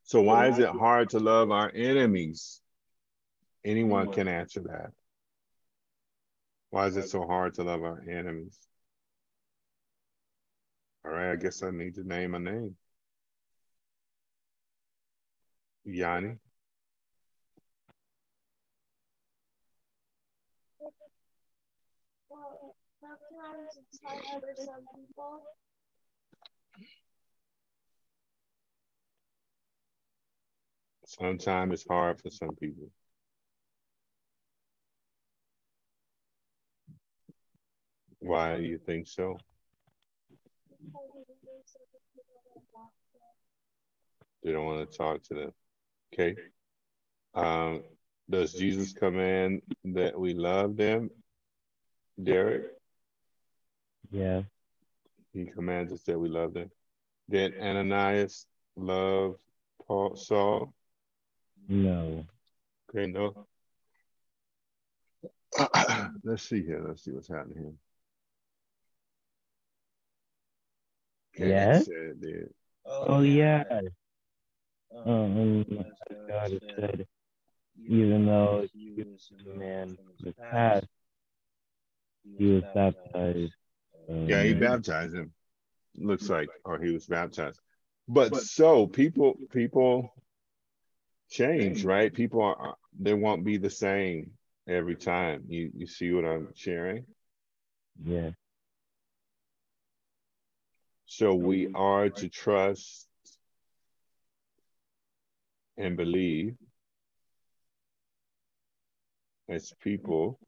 So, 0.04 0.22
why 0.22 0.48
is 0.48 0.60
it 0.60 0.70
hard 0.70 1.10
to 1.12 1.20
love 1.20 1.52
our 1.52 1.72
enemies? 1.74 2.62
Anyone 3.66 4.12
can 4.12 4.28
answer 4.28 4.62
that. 4.62 4.92
Why 6.70 6.88
is 6.88 6.98
it 6.98 7.08
so 7.10 7.26
hard 7.26 7.54
to 7.56 7.64
love 7.64 7.84
our 7.84 8.04
enemies? 8.10 8.58
All 11.06 11.12
right, 11.12 11.32
I 11.32 11.36
guess 11.36 11.64
I 11.64 11.70
need 11.72 11.96
to 11.96 12.04
name 12.04 12.34
a 12.34 12.40
name. 12.40 12.76
Yanni. 15.86 16.38
Well, 22.30 22.76
sometimes 23.00 23.78
it's 23.78 24.00
hard 24.04 24.42
for 24.42 24.64
some 24.64 24.86
people. 24.96 25.44
Sometimes 31.06 31.74
it's 31.74 31.88
hard 31.88 32.22
for 32.22 32.30
some 32.30 32.56
people. 32.56 32.90
Why 38.24 38.56
do 38.56 38.64
you 38.64 38.78
think 38.78 39.06
so? 39.08 39.38
They 44.44 44.52
don't 44.54 44.66
want 44.66 44.90
to 44.90 44.98
talk 44.98 45.22
to 45.24 45.34
them. 45.34 45.52
Okay. 46.14 46.36
Um, 47.34 47.84
does 48.30 48.54
Jesus 48.54 48.94
command 48.94 49.62
that 49.84 50.18
we 50.18 50.34
love 50.34 50.78
them? 50.78 51.10
Derrick, 52.22 52.64
Yeah. 54.12 54.44
he 55.34 55.46
commands 55.46 55.92
us 55.92 56.04
that 56.04 56.18
we 56.18 56.30
love 56.30 56.54
them. 56.54 56.70
Did 57.30 57.60
Ananias 57.60 58.46
love 58.78 59.36
Paul 59.86 60.16
Saul? 60.16 60.74
No. 61.68 62.26
Okay, 62.90 63.08
no. 63.12 63.48
Let's 66.24 66.44
see 66.44 66.64
here. 66.64 66.84
Let's 66.88 67.04
see 67.04 67.12
what's 67.12 67.28
happening 67.28 67.58
here. 67.58 67.74
Okay, 71.36 71.50
Yes? 71.50 71.82
it 71.82 71.86
said 71.86 71.96
it 71.96 72.22
did. 72.22 72.54
Oh 72.86 73.22
yeah. 73.22 73.64
Um, 75.06 75.66
as 75.72 75.86
God 76.30 76.52
has 76.52 76.60
said, 76.76 77.08
even 77.78 78.26
though 78.26 78.68
he 78.72 78.94
was 78.98 79.32
a 79.40 79.58
man 79.58 79.98
from 79.98 80.14
the 80.20 80.34
past, 80.34 80.86
he 82.24 82.46
was 82.46 82.64
baptized. 82.74 83.54
Um, 84.10 84.28
Yeah, 84.28 84.44
he 84.44 84.54
baptized 84.54 85.16
him. 85.16 85.34
Looks 85.98 86.30
like, 86.30 86.50
or 86.66 86.80
he 86.80 86.92
was 86.92 87.06
baptized. 87.06 87.60
But 88.08 88.36
so 88.36 88.88
people, 88.88 89.36
people 89.52 90.14
change, 91.30 91.84
right? 91.84 92.14
People 92.14 92.42
are 92.42 92.76
they 93.00 93.14
won't 93.14 93.44
be 93.44 93.58
the 93.58 93.70
same 93.70 94.32
every 94.68 94.96
time. 94.96 95.46
You 95.48 95.72
you 95.76 95.88
see 95.88 96.12
what 96.12 96.26
I'm 96.26 96.50
sharing? 96.56 97.06
Yeah. 98.04 98.32
So 101.16 101.36
we 101.36 101.72
are 101.76 102.10
to 102.10 102.28
trust 102.28 103.08
and 105.78 105.96
believe 105.96 106.56
as 109.48 109.72
people 109.80 110.40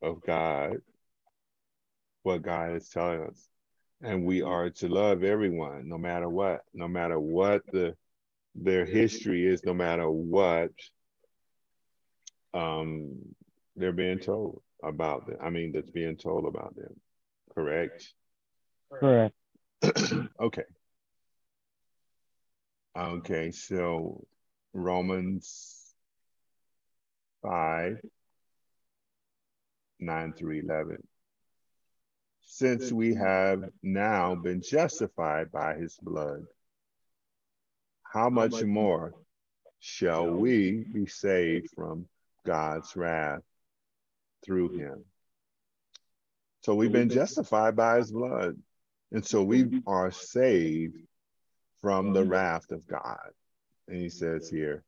of 0.00 0.20
God 0.24 0.76
what 2.22 2.42
God 2.42 2.76
is 2.76 2.88
telling 2.88 3.24
us. 3.24 3.48
And 4.00 4.24
we 4.24 4.42
are 4.42 4.70
to 4.70 4.88
love 4.88 5.24
everyone, 5.24 5.88
no 5.88 5.98
matter 5.98 6.28
what, 6.28 6.60
no 6.72 6.86
matter 6.86 7.18
what 7.18 7.62
the 7.72 7.96
their 8.54 8.84
history 8.84 9.44
is, 9.44 9.64
no 9.64 9.74
matter 9.74 10.08
what 10.08 10.70
um, 12.54 13.10
they're 13.74 13.90
being 13.90 14.20
told 14.20 14.62
about 14.84 15.26
them. 15.26 15.38
I 15.42 15.50
mean, 15.50 15.72
that's 15.72 15.90
being 15.90 16.16
told 16.16 16.46
about 16.46 16.76
them. 16.76 16.94
Correct? 17.52 18.14
Correct. 18.92 19.34
okay. 20.40 20.64
Okay, 22.96 23.50
so 23.50 24.24
Romans 24.72 25.94
5 27.42 28.00
9 29.98 30.32
through 30.34 30.60
11. 30.60 31.02
Since 32.42 32.92
we 32.92 33.14
have 33.14 33.64
now 33.82 34.34
been 34.34 34.62
justified 34.62 35.50
by 35.50 35.74
his 35.74 35.96
blood, 36.00 36.44
how 38.02 38.30
much 38.30 38.62
more 38.62 39.14
shall 39.80 40.30
we 40.30 40.84
be 40.92 41.06
saved 41.06 41.70
from 41.74 42.06
God's 42.44 42.94
wrath 42.96 43.42
through 44.44 44.78
him? 44.78 45.04
So 46.62 46.74
we've 46.74 46.92
been 46.92 47.10
justified 47.10 47.76
by 47.76 47.98
his 47.98 48.10
blood. 48.10 48.56
And 49.12 49.24
so 49.24 49.42
we 49.42 49.64
mm-hmm. 49.64 49.78
are 49.86 50.10
saved 50.10 50.98
from 51.80 52.12
the 52.12 52.20
mm-hmm. 52.20 52.30
wrath 52.30 52.70
of 52.70 52.86
God. 52.86 53.30
And 53.88 53.98
he 53.98 54.08
says 54.08 54.48
here, 54.48 54.82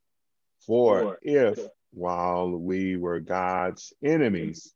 for 0.67 1.19
if 1.23 1.59
while 1.93 2.51
we 2.51 2.97
were 2.97 3.21
God's 3.21 3.93
enemies, 4.03 4.75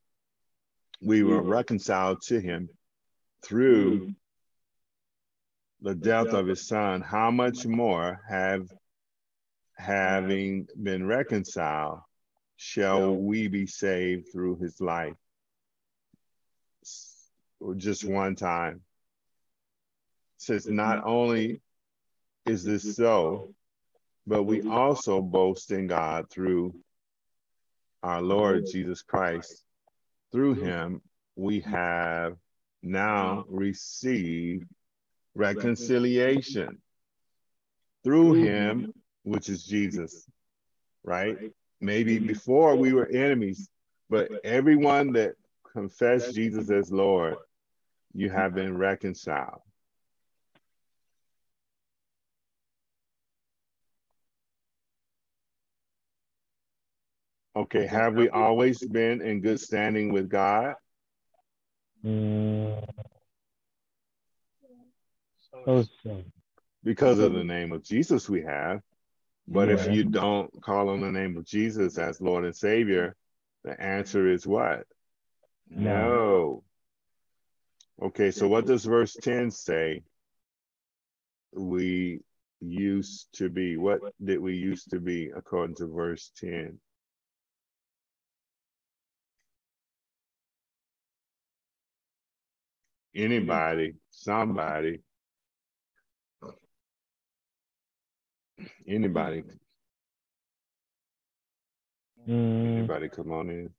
we 1.00 1.22
were 1.22 1.42
reconciled 1.42 2.22
to 2.22 2.40
him 2.40 2.68
through 3.44 4.14
the 5.80 5.94
death 5.96 6.28
of 6.28 6.46
his 6.46 6.66
son, 6.66 7.00
how 7.00 7.30
much 7.32 7.66
more 7.66 8.20
have 8.28 8.68
having 9.76 10.68
been 10.80 11.04
reconciled 11.04 11.98
shall 12.56 13.16
we 13.16 13.48
be 13.48 13.66
saved 13.66 14.28
through 14.30 14.56
his 14.58 14.80
life? 14.80 15.16
Just 17.76 18.04
one 18.04 18.36
time. 18.36 18.82
Says 20.42 20.66
not 20.66 21.04
only 21.04 21.60
is 22.46 22.64
this 22.64 22.96
so, 22.96 23.54
but 24.26 24.42
we 24.42 24.68
also 24.68 25.22
boast 25.22 25.70
in 25.70 25.86
God 25.86 26.28
through 26.30 26.74
our 28.02 28.20
Lord 28.20 28.66
Jesus 28.66 29.02
Christ. 29.02 29.62
Through 30.32 30.54
him, 30.54 31.00
we 31.36 31.60
have 31.60 32.34
now 32.82 33.44
received 33.48 34.66
reconciliation 35.36 36.78
through 38.02 38.32
him, 38.34 38.92
which 39.22 39.48
is 39.48 39.62
Jesus, 39.62 40.28
right? 41.04 41.38
Maybe 41.80 42.18
before 42.18 42.74
we 42.74 42.92
were 42.92 43.06
enemies, 43.06 43.68
but 44.10 44.28
everyone 44.42 45.12
that 45.12 45.34
confessed 45.72 46.34
Jesus 46.34 46.68
as 46.68 46.90
Lord, 46.90 47.36
you 48.12 48.28
have 48.28 48.56
been 48.56 48.76
reconciled. 48.76 49.60
Okay, 57.54 57.86
have 57.86 58.14
we 58.14 58.30
always 58.30 58.82
been 58.86 59.20
in 59.20 59.40
good 59.40 59.60
standing 59.60 60.12
with 60.12 60.28
God? 60.30 60.74
Mm, 62.04 62.82
so, 65.50 65.84
so. 66.02 66.24
Because 66.82 67.18
of 67.18 67.34
the 67.34 67.44
name 67.44 67.72
of 67.72 67.84
Jesus, 67.84 68.28
we 68.28 68.42
have. 68.42 68.80
But 69.46 69.68
if 69.68 69.86
you 69.86 70.04
don't 70.04 70.50
call 70.62 70.88
on 70.88 71.00
the 71.00 71.12
name 71.12 71.36
of 71.36 71.44
Jesus 71.44 71.98
as 71.98 72.20
Lord 72.20 72.44
and 72.44 72.56
Savior, 72.56 73.16
the 73.64 73.80
answer 73.80 74.28
is 74.28 74.46
what? 74.46 74.84
No. 75.68 76.64
Okay, 78.00 78.30
so 78.30 78.48
what 78.48 78.66
does 78.66 78.84
verse 78.84 79.14
10 79.20 79.50
say? 79.50 80.02
We 81.52 82.20
used 82.60 83.28
to 83.34 83.48
be. 83.48 83.76
What 83.76 84.00
did 84.24 84.40
we 84.40 84.54
used 84.54 84.90
to 84.90 85.00
be 85.00 85.30
according 85.36 85.76
to 85.76 85.86
verse 85.86 86.30
10? 86.38 86.78
Anybody, 93.14 93.94
somebody, 94.10 95.00
anybody, 98.88 99.42
Mm, 102.28 102.76
anybody 102.78 103.08
come 103.08 103.32
on 103.32 103.50
in. 103.50 103.70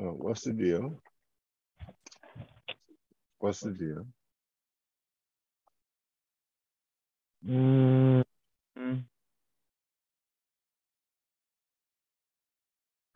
Oh, 0.00 0.12
what's 0.12 0.44
the 0.44 0.52
deal? 0.52 1.00
What's 3.40 3.60
the 3.60 3.72
deal? 3.72 4.06
Mm, 7.46 8.24
mm. 8.78 9.04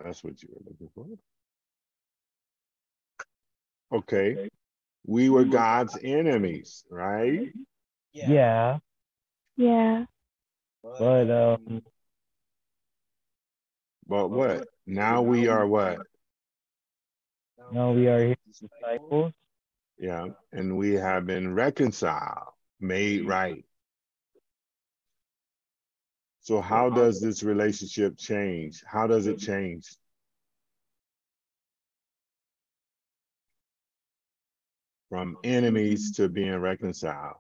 That's 0.01 0.23
what 0.23 0.43
you 0.43 0.49
were 0.53 0.63
looking 0.71 0.91
for. 0.95 1.07
Okay. 3.99 4.49
We 5.07 5.31
were 5.31 5.45
God's 5.45 5.99
enemies, 6.03 6.85
right? 6.91 7.49
Yeah, 8.13 8.79
Yeah. 9.57 10.05
but 10.83 11.31
um, 11.31 11.83
But 14.07 14.29
what? 14.29 14.69
Now 14.87 15.23
we 15.23 15.49
are 15.49 15.67
what? 15.67 15.99
now 17.73 17.93
we 17.93 18.07
are 18.09 18.21
his 18.29 18.37
disciples. 18.61 19.33
Yeah. 19.99 20.29
And 20.53 20.77
we 20.77 20.95
have 20.95 21.27
been 21.27 21.55
reconciled, 21.55 22.53
made 22.81 23.27
right. 23.27 23.65
So, 26.49 26.63
how 26.63 26.89
does 26.89 27.21
this 27.21 27.43
relationship 27.43 28.17
change? 28.17 28.83
How 28.87 29.07
does 29.07 29.27
it 29.27 29.39
change? 29.39 29.95
From 35.11 35.37
enemies 35.45 36.13
to 36.13 36.31
being 36.31 36.57
reconciled. 36.57 37.37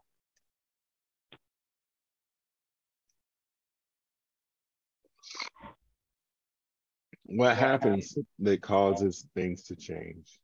What 7.24 7.56
happens 7.56 8.14
that 8.40 8.60
causes 8.60 9.26
things 9.34 9.62
to 9.68 9.76
change? 9.76 10.38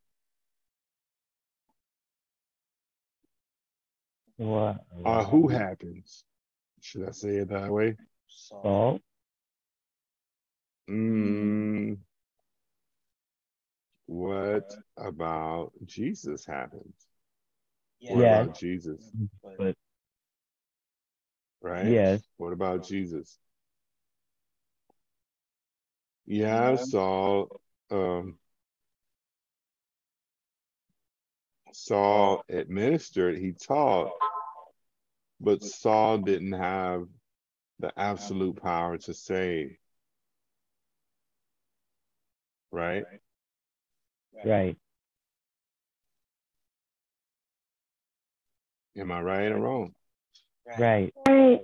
What? 4.39 4.87
Uh, 5.05 5.25
who 5.25 5.49
happens? 5.49 6.25
Should 6.81 7.07
I 7.07 7.11
say 7.11 7.37
it 7.37 7.51
that 7.51 7.71
way? 7.71 7.99
Saul? 8.35 9.01
Mm, 10.91 11.99
what 14.07 14.71
about 14.97 15.73
Jesus 15.87 16.45
happens? 16.45 16.95
What 18.01 18.21
Yeah. 18.21 18.41
about 18.43 18.59
Jesus? 18.59 19.11
But 19.57 19.75
Right? 21.63 21.87
yes, 21.87 22.23
What 22.37 22.53
about 22.53 22.85
Jesus? 22.85 23.39
Yeah, 26.27 26.77
Saul 26.77 27.61
um, 27.91 28.39
Saul 31.73 32.45
administered, 32.49 33.37
he 33.39 33.53
taught, 33.53 34.13
but 35.41 35.63
Saul 35.63 36.19
didn't 36.19 36.53
have 36.53 37.07
the 37.85 38.01
absolute 38.01 38.57
power 38.63 38.97
to 38.97 39.13
save. 39.13 39.77
Right? 42.73 43.05
Right. 44.43 44.77
Am 48.97 49.13
I 49.13 49.21
right 49.21 49.53
or 49.53 49.61
wrong? 49.61 49.95
Right. 50.79 51.13
Right. 51.29 51.61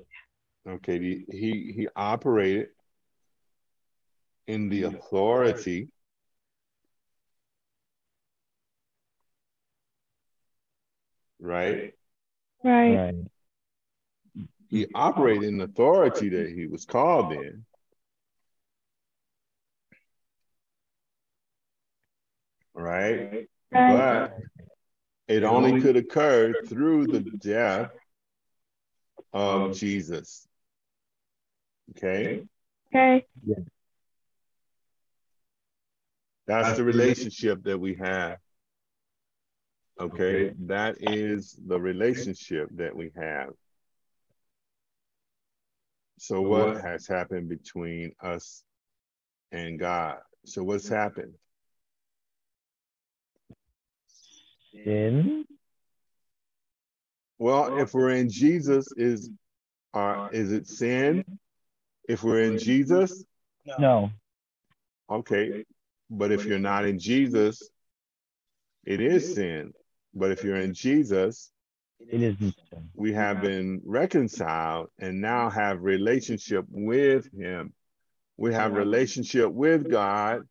Okay, 0.69 0.99
he 0.99 1.25
he, 1.31 1.73
he 1.75 1.89
operated 1.97 2.69
in 4.47 4.69
the 4.69 4.83
authority 4.83 5.89
right? 11.41 11.95
Right. 12.63 13.15
Right. 14.73 14.79
He 14.79 14.87
operated 14.95 15.45
in 15.45 15.61
authority 15.61 16.29
that 16.31 16.51
he 16.51 16.67
was 16.67 16.85
called 16.85 17.33
in. 17.33 17.65
Right? 22.75 23.49
Right. 23.73 24.31
But 24.31 24.37
it 25.29 25.45
only 25.45 25.81
could 25.81 25.97
occur 25.97 26.55
through 26.67 27.09
the 27.09 27.21
death 27.21 27.91
of 29.33 29.77
Jesus. 29.77 30.47
Okay? 31.97 32.45
Okay. 32.95 33.27
That's 36.47 36.77
the 36.77 36.85
relationship 36.85 37.63
that 37.65 37.79
we 37.79 37.95
have. 37.97 38.39
Okay? 40.01 40.53
That 40.67 40.97
is 41.01 41.57
the 41.65 41.79
relationship 41.81 42.69
that 42.77 42.95
we 42.95 43.11
have. 43.17 43.51
So, 46.23 46.43
what 46.43 46.83
has 46.83 47.07
happened 47.07 47.49
between 47.49 48.13
us 48.23 48.63
and 49.53 49.79
God? 49.79 50.19
So, 50.45 50.63
what's 50.63 50.87
happened? 50.87 51.33
Sin. 54.75 55.47
Well, 57.39 57.79
if 57.79 57.95
we're 57.95 58.11
in 58.11 58.29
Jesus, 58.29 58.93
is 58.99 59.31
uh, 59.95 60.29
is 60.31 60.53
it 60.53 60.67
sin? 60.67 61.25
If 62.07 62.23
we're 62.23 62.43
in 62.43 62.59
Jesus, 62.59 63.25
No. 63.79 64.11
okay. 65.09 65.65
But 66.11 66.33
if 66.33 66.45
you're 66.45 66.59
not 66.59 66.85
in 66.85 66.99
Jesus, 66.99 67.63
it 68.85 69.01
is 69.01 69.35
sin. 69.37 69.73
But 70.13 70.33
if 70.33 70.45
you're 70.45 70.61
in 70.61 70.75
Jesus, 70.75 71.51
It 72.09 72.23
isn't 72.23 72.55
we 72.95 73.13
have 73.13 73.41
been 73.41 73.81
reconciled 73.85 74.89
and 74.99 75.21
now 75.21 75.49
have 75.51 75.83
relationship 75.83 76.65
with 76.69 77.33
him. 77.33 77.73
We 78.37 78.53
have 78.55 78.73
relationship 78.73 79.51
with 79.53 79.91
God 79.91 80.43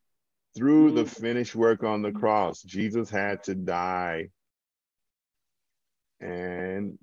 through 0.55 0.91
the 0.91 1.03
mm-hmm. 1.03 1.21
finished 1.21 1.55
work 1.55 1.83
on 1.83 2.01
the 2.01 2.09
mm-hmm. 2.09 2.19
cross. 2.19 2.61
Jesus 2.61 3.09
had 3.09 3.43
to 3.43 3.55
die 3.55 4.29
and 6.19 6.97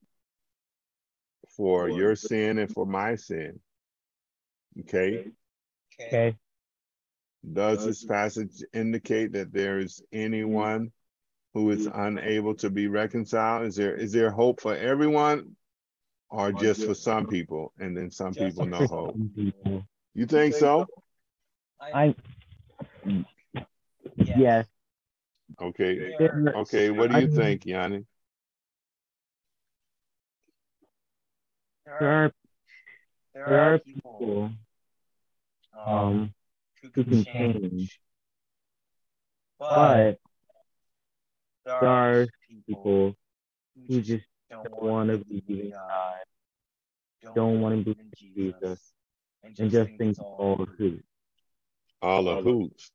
for 1.57 1.89
your 1.89 2.15
sin 2.17 2.59
and 2.59 2.71
for 2.71 2.87
my 2.87 3.15
sin. 3.17 3.59
Okay? 4.81 5.27
Okay. 6.01 6.37
Does 7.53 7.87
this 7.87 8.05
passage 8.05 8.63
indicate 8.75 9.33
that 9.33 9.53
there 9.53 9.79
is 9.79 10.03
mm-hmm. 10.13 10.25
anyone 10.25 10.93
who 11.57 11.71
is 11.71 11.89
unable 11.95 12.55
to 12.55 12.69
be 12.69 12.87
reconciled? 12.87 13.65
Is 13.65 13.77
there 13.77 13.95
is 13.95 14.13
there 14.13 14.31
hope 14.31 14.61
for 14.61 14.77
everyone 14.77 15.57
or 16.29 16.53
just 16.53 16.85
for 16.85 16.93
some 16.93 17.27
people 17.27 17.73
and 17.79 17.97
then 17.97 18.11
some 18.11 18.35
people 18.35 18.67
no 18.67 18.87
hope? 18.87 19.17
People. 19.35 19.87
You 20.13 20.27
think 20.27 20.53
so? 20.55 20.87
I. 21.81 22.15
Yes. 24.17 24.67
Okay. 25.59 26.15
Okay, 26.55 26.91
what 26.91 27.11
do 27.11 27.21
you 27.21 27.29
think, 27.29 27.65
Yanni? 27.65 28.05
there 31.87 31.97
are 31.99 32.33
there 33.35 33.75
are 33.75 33.79
people 33.79 34.51
um 35.87 36.35
who 36.83 36.91
can 37.05 37.25
change, 37.25 37.99
but 39.59 40.19
there 41.67 41.85
are 41.85 42.27
people 42.67 43.15
who 43.89 44.01
just 44.01 44.25
don't 44.51 44.83
want 44.83 45.11
to 45.11 45.19
believe 45.19 45.43
in 45.49 45.71
God, 45.71 47.35
don't 47.35 47.61
want 47.61 47.77
to 47.77 47.83
believe 47.85 47.99
in 47.99 48.13
Jesus, 48.17 48.93
and 49.43 49.55
just 49.57 49.73
think 49.73 50.01
it's 50.01 50.19
all 50.21 50.63
a 50.63 50.65
hoot. 50.65 51.05
All 52.01 52.23
the 52.23 52.37
hoops. 52.41 52.91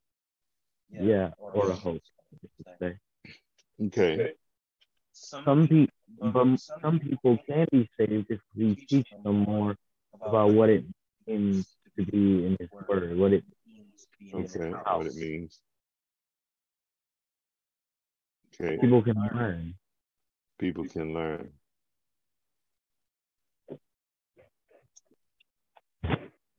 Yeah, 0.90 1.32
or 1.38 1.70
a 1.70 1.76
hoax. 1.76 2.00
I 2.34 2.48
should 2.58 2.80
say. 2.80 2.98
Okay. 3.88 4.34
Some 5.12 5.68
people, 5.68 5.94
but 6.22 6.60
some 6.60 7.00
people 7.00 7.38
can 7.48 7.68
be 7.72 7.90
saved 7.98 8.28
if 8.30 8.40
we 8.56 8.76
teach 8.76 9.10
them 9.24 9.40
more 9.40 9.76
about 10.22 10.52
what 10.54 10.70
it 10.70 10.86
means 11.28 11.76
to 11.98 12.06
be 12.06 12.46
in 12.46 12.58
His 12.60 12.70
Word, 12.88 13.18
what 13.18 13.34
it 13.34 13.44
means 13.68 14.02
to 14.02 14.08
be 14.20 14.32
in 14.32 14.44
His 14.44 14.56
Okay, 14.56 14.72
house. 14.72 14.98
what 14.98 15.08
it 15.08 15.16
means. 15.16 15.60
Okay, 18.62 18.78
People 18.78 19.02
can 19.02 19.18
learn. 19.34 19.74
people 20.60 20.86
can 20.86 21.14
learn. 21.16 21.50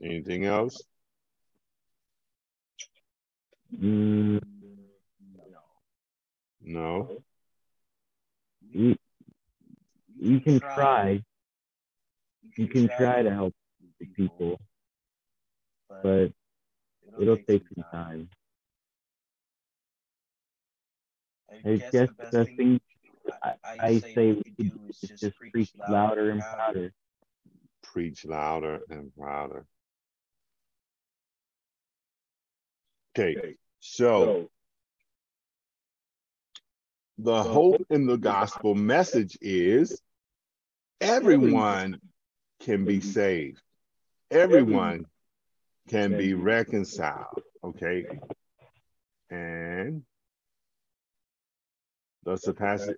Anything 0.03 0.46
else? 0.46 0.82
Mm, 3.80 4.40
No. 6.61 7.22
you, 8.72 8.96
you 10.18 10.40
can 10.40 10.59
try. 10.59 11.22
You 12.57 12.66
can 12.66 12.88
try 12.88 13.22
to 13.22 13.30
help 13.30 13.55
people, 14.16 14.61
but 15.88 16.32
it'll 17.20 17.36
take 17.36 17.62
some 17.74 17.84
time. 17.92 18.28
I 21.64 21.76
guess 21.76 22.09
the 22.18 22.26
best 22.32 22.50
thing 22.57 22.80
I, 23.42 23.55
I 23.80 23.98
say 23.98 24.32
we 24.32 24.42
can 24.42 24.68
do 24.68 24.80
is 25.03 25.11
just 25.20 25.36
preach 25.38 25.70
louder 25.88 26.30
and 26.30 26.40
louder. 26.40 26.92
Preach 27.82 28.24
louder 28.24 28.80
and 28.88 29.12
louder. 29.16 29.66
Okay, 33.18 33.57
so 33.80 34.48
the 37.18 37.42
hope 37.42 37.84
in 37.90 38.07
the 38.07 38.16
gospel 38.16 38.74
message 38.74 39.36
is 39.40 40.00
everyone 41.00 42.00
can 42.61 42.84
be 42.84 43.00
saved. 43.00 43.61
Everyone 44.30 45.05
can 45.88 46.16
be 46.16 46.34
reconciled. 46.34 47.42
Okay. 47.62 48.07
And 49.30 50.03
does 52.24 52.42
the 52.42 52.54
passage 52.54 52.96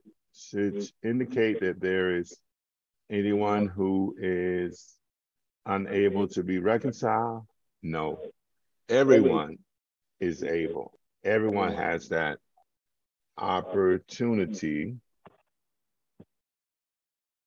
indicate 1.02 1.60
that 1.60 1.80
there 1.80 2.16
is 2.16 2.36
anyone 3.10 3.66
who 3.66 4.14
is 4.18 4.94
unable 5.66 6.28
to 6.28 6.42
be 6.42 6.58
reconciled? 6.58 7.46
No. 7.82 8.18
Everyone 8.88 9.58
is 10.20 10.42
able. 10.42 10.98
Everyone 11.24 11.70
mm-hmm. 11.70 11.80
has 11.80 12.08
that 12.08 12.38
opportunity. 13.38 14.96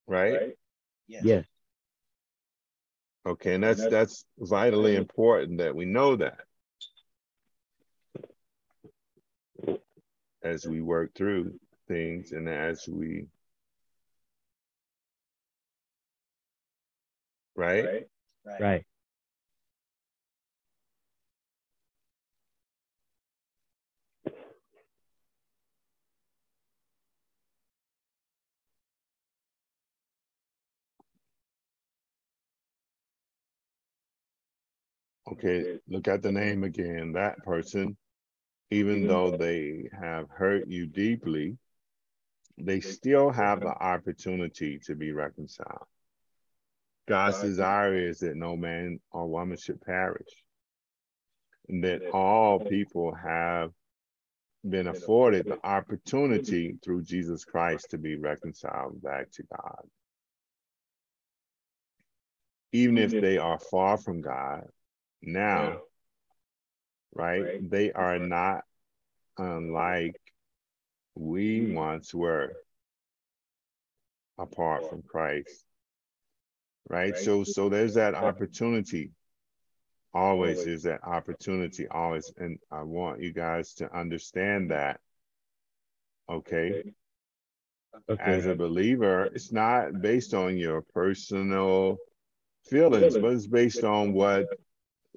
Right? 0.07 0.53
Yes. 1.07 1.45
Okay, 3.25 3.55
and 3.55 3.63
that's 3.63 3.85
that's 3.89 4.25
vitally 4.39 4.93
mm-hmm. 4.93 5.01
important 5.01 5.57
that 5.57 5.75
we 5.75 5.83
know 5.83 6.15
that 6.15 6.39
as 10.41 10.65
we 10.65 10.81
work 10.81 11.13
through 11.13 11.59
things 11.87 12.31
and 12.31 12.47
as 12.49 12.87
we 12.87 13.25
right? 17.55 17.83
Right. 17.85 18.83
Okay, 35.29 35.79
look 35.89 36.07
at 36.07 36.21
the 36.21 36.31
name 36.31 36.63
again. 36.63 37.11
That 37.13 37.37
person 37.43 37.97
even 38.71 38.99
mm-hmm. 38.99 39.07
though 39.07 39.37
they 39.37 39.89
have 39.99 40.29
hurt 40.29 40.67
you 40.67 40.87
deeply, 40.87 41.57
they 42.57 42.79
still 42.79 43.29
have 43.29 43.59
the 43.59 43.67
opportunity 43.67 44.79
to 44.85 44.95
be 44.95 45.11
reconciled. 45.11 45.85
God's 47.07 47.39
desire 47.39 47.95
is 47.95 48.19
that 48.19 48.35
no 48.35 48.57
man 48.57 48.99
or 49.11 49.27
woman 49.27 49.57
should 49.57 49.81
perish, 49.81 50.27
and 51.69 51.83
that 51.83 52.09
all 52.11 52.59
people 52.59 53.13
have 53.13 53.71
been 54.67 54.87
afforded 54.87 55.45
the 55.45 55.65
opportunity 55.65 56.77
through 56.83 57.03
Jesus 57.03 57.45
Christ 57.45 57.91
to 57.91 57.97
be 57.97 58.17
reconciled 58.17 59.01
back 59.01 59.31
to 59.31 59.43
God. 59.43 59.83
Even 62.73 62.97
if 62.97 63.11
they 63.11 63.37
are 63.37 63.59
far 63.59 63.97
from 63.97 64.21
God 64.21 64.65
now, 65.21 65.79
right? 67.13 67.69
They 67.69 67.93
are 67.93 68.19
not 68.19 68.63
unlike 69.37 70.19
we 71.19 71.73
once 71.73 72.13
were 72.13 72.53
apart 74.37 74.89
from 74.89 75.01
Christ. 75.03 75.65
Right? 76.89 77.17
So 77.17 77.43
so 77.43 77.69
there's 77.69 77.95
that 77.95 78.15
opportunity. 78.15 79.11
Always 80.13 80.65
is 80.65 80.83
that 80.83 81.03
opportunity, 81.03 81.87
always. 81.87 82.31
And 82.37 82.57
I 82.71 82.83
want 82.83 83.21
you 83.21 83.33
guys 83.33 83.73
to 83.75 83.93
understand 83.95 84.71
that. 84.71 84.99
Okay. 86.29 86.93
Okay. 88.09 88.23
As 88.23 88.45
a 88.45 88.55
believer, 88.55 89.25
it's 89.25 89.51
not 89.51 90.01
based 90.01 90.33
on 90.33 90.57
your 90.57 90.81
personal 90.93 91.97
feelings, 92.65 93.17
but 93.17 93.33
it's 93.33 93.47
based 93.47 93.83
on 93.83 94.13
what 94.13 94.45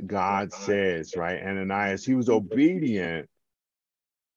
God 0.06 0.52
says, 0.52 1.14
right? 1.16 1.40
Ananias, 1.42 2.04
he 2.04 2.14
was 2.14 2.28
obedient 2.28 3.29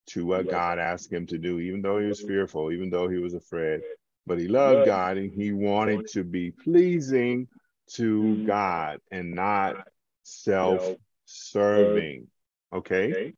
to 0.07 0.25
what 0.25 0.47
God 0.47 0.79
asked 0.79 1.11
him 1.11 1.25
to 1.27 1.37
do, 1.37 1.59
even 1.59 1.81
though 1.81 1.99
he 1.99 2.07
was 2.07 2.21
fearful, 2.21 2.71
even 2.71 2.89
though 2.89 3.07
he 3.07 3.17
was 3.17 3.33
afraid. 3.33 3.81
But 4.25 4.39
he 4.39 4.47
loved 4.47 4.85
God 4.85 5.17
and 5.17 5.31
he 5.31 5.51
wanted 5.51 6.07
to 6.09 6.23
be 6.23 6.51
pleasing 6.51 7.47
to 7.95 8.45
God 8.45 8.99
and 9.11 9.31
not 9.31 9.87
self 10.23 10.95
serving. 11.25 12.27
Okay? 12.71 13.33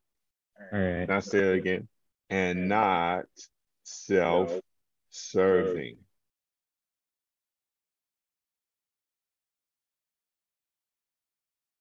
All 0.71 0.79
right. 0.79 1.07
Now 1.07 1.19
say 1.19 1.39
it 1.39 1.57
again. 1.57 1.87
And 2.29 2.69
not 2.69 3.25
self 3.83 4.59
serving. 5.09 5.97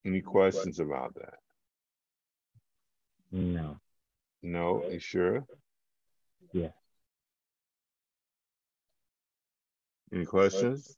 Any 0.05 0.21
questions 0.21 0.79
about 0.79 1.15
that? 1.15 1.39
No. 3.31 3.79
No, 4.45 4.83
you 4.91 4.99
sure? 4.99 5.43
Yeah. 6.53 6.69
Any 10.13 10.25
questions? 10.25 10.95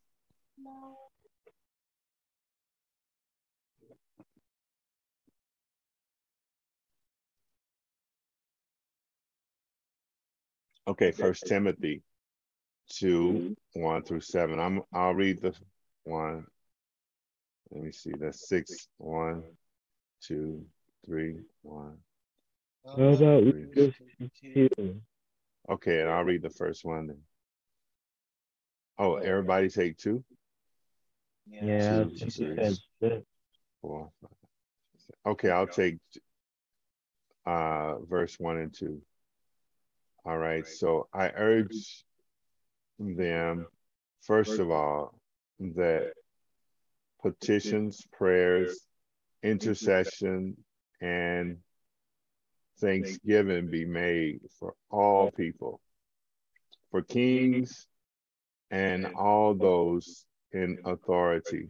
No. 0.62 0.98
Okay, 10.90 11.12
First 11.12 11.48
Timothy 11.48 12.04
two, 12.90 13.56
mm-hmm. 13.76 13.82
one 13.82 14.04
through 14.04 14.22
seven. 14.22 14.60
I'm 14.60 14.82
I'll 14.94 15.14
read 15.14 15.42
the 15.42 15.54
one. 16.04 16.46
Let 17.72 17.84
me 17.84 17.92
see. 17.94 18.12
That's 18.20 18.50
six. 18.50 18.88
One, 18.98 19.44
two, 20.22 20.66
three, 21.06 21.40
one. 21.62 21.98
Okay, 25.70 26.02
and 26.02 26.10
I'll 26.10 26.24
read 26.24 26.42
the 26.42 26.50
first 26.50 26.86
one 26.86 27.08
then. 27.08 27.20
Oh, 28.98 29.16
everybody 29.16 29.70
take 29.70 29.98
two, 29.98 30.24
Yeah, 31.46 32.04
Two, 32.04 32.18
since 32.18 32.38
you 32.38 32.48
three. 32.48 32.56
said 32.56 32.78
six. 33.02 33.26
four. 33.82 34.10
Okay, 35.26 35.50
I'll 35.50 35.68
take 35.68 35.98
uh 37.46 38.00
verse 38.00 38.40
one 38.40 38.58
and 38.58 38.74
two. 38.74 39.02
All 40.26 40.38
right, 40.38 40.66
so 40.68 41.08
I 41.14 41.30
urge 41.36 42.04
them, 43.00 43.68
first 44.22 44.60
of 44.60 44.72
all, 44.72 45.20
that 45.60 46.14
petitions, 47.22 48.06
prayers, 48.12 48.80
intercession, 49.44 50.58
and 51.02 51.58
thanksgiving 52.80 53.68
be 53.68 53.86
made 53.86 54.40
for 54.60 54.74
all 54.90 55.32
people, 55.32 55.80
for 56.92 57.02
kings 57.02 57.88
and 58.72 59.08
all 59.16 59.54
those 59.54 60.26
in 60.52 60.78
authority, 60.86 61.70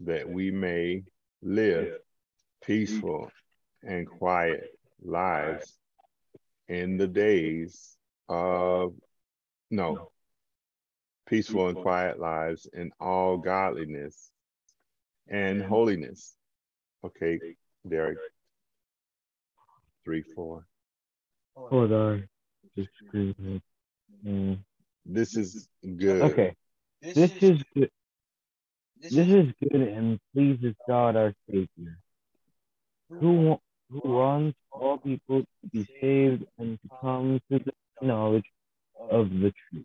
that 0.00 0.28
we 0.28 0.50
may 0.50 1.02
live 1.42 1.98
peaceful 2.64 3.30
and 3.82 4.08
quiet 4.08 4.78
lives 5.04 5.78
in 6.68 6.96
the 6.96 7.08
days 7.08 7.96
of 8.28 8.94
no 9.70 10.10
peaceful 11.26 11.68
and 11.68 11.76
quiet 11.76 12.18
lives 12.20 12.68
in 12.74 12.90
all 13.00 13.38
godliness 13.38 14.30
and 15.28 15.62
holiness. 15.62 16.36
Okay, 17.04 17.38
Derrick. 17.88 18.18
Three, 20.04 20.22
four. 20.22 20.66
Hold 21.54 21.92
on. 21.92 22.28
Just. 22.76 22.90
Mm. 24.26 24.58
This 25.04 25.36
is 25.36 25.68
good. 25.96 26.22
Okay. 26.22 26.54
This 27.00 27.32
is 27.42 27.62
good. 27.74 27.90
This 29.00 29.12
is 29.12 29.52
good 29.60 29.82
and 29.82 30.20
pleases 30.32 30.74
God 30.86 31.16
our 31.16 31.34
Savior, 31.50 31.98
who 33.10 33.58
who 33.90 34.00
wants 34.04 34.56
all 34.70 34.98
people 34.98 35.40
to 35.40 35.70
be 35.72 35.86
saved 36.00 36.44
and 36.58 36.78
to 36.80 36.88
come 37.00 37.40
to 37.50 37.58
the 37.58 37.72
knowledge 38.00 38.46
of 39.10 39.28
the 39.30 39.52
truth. 39.70 39.84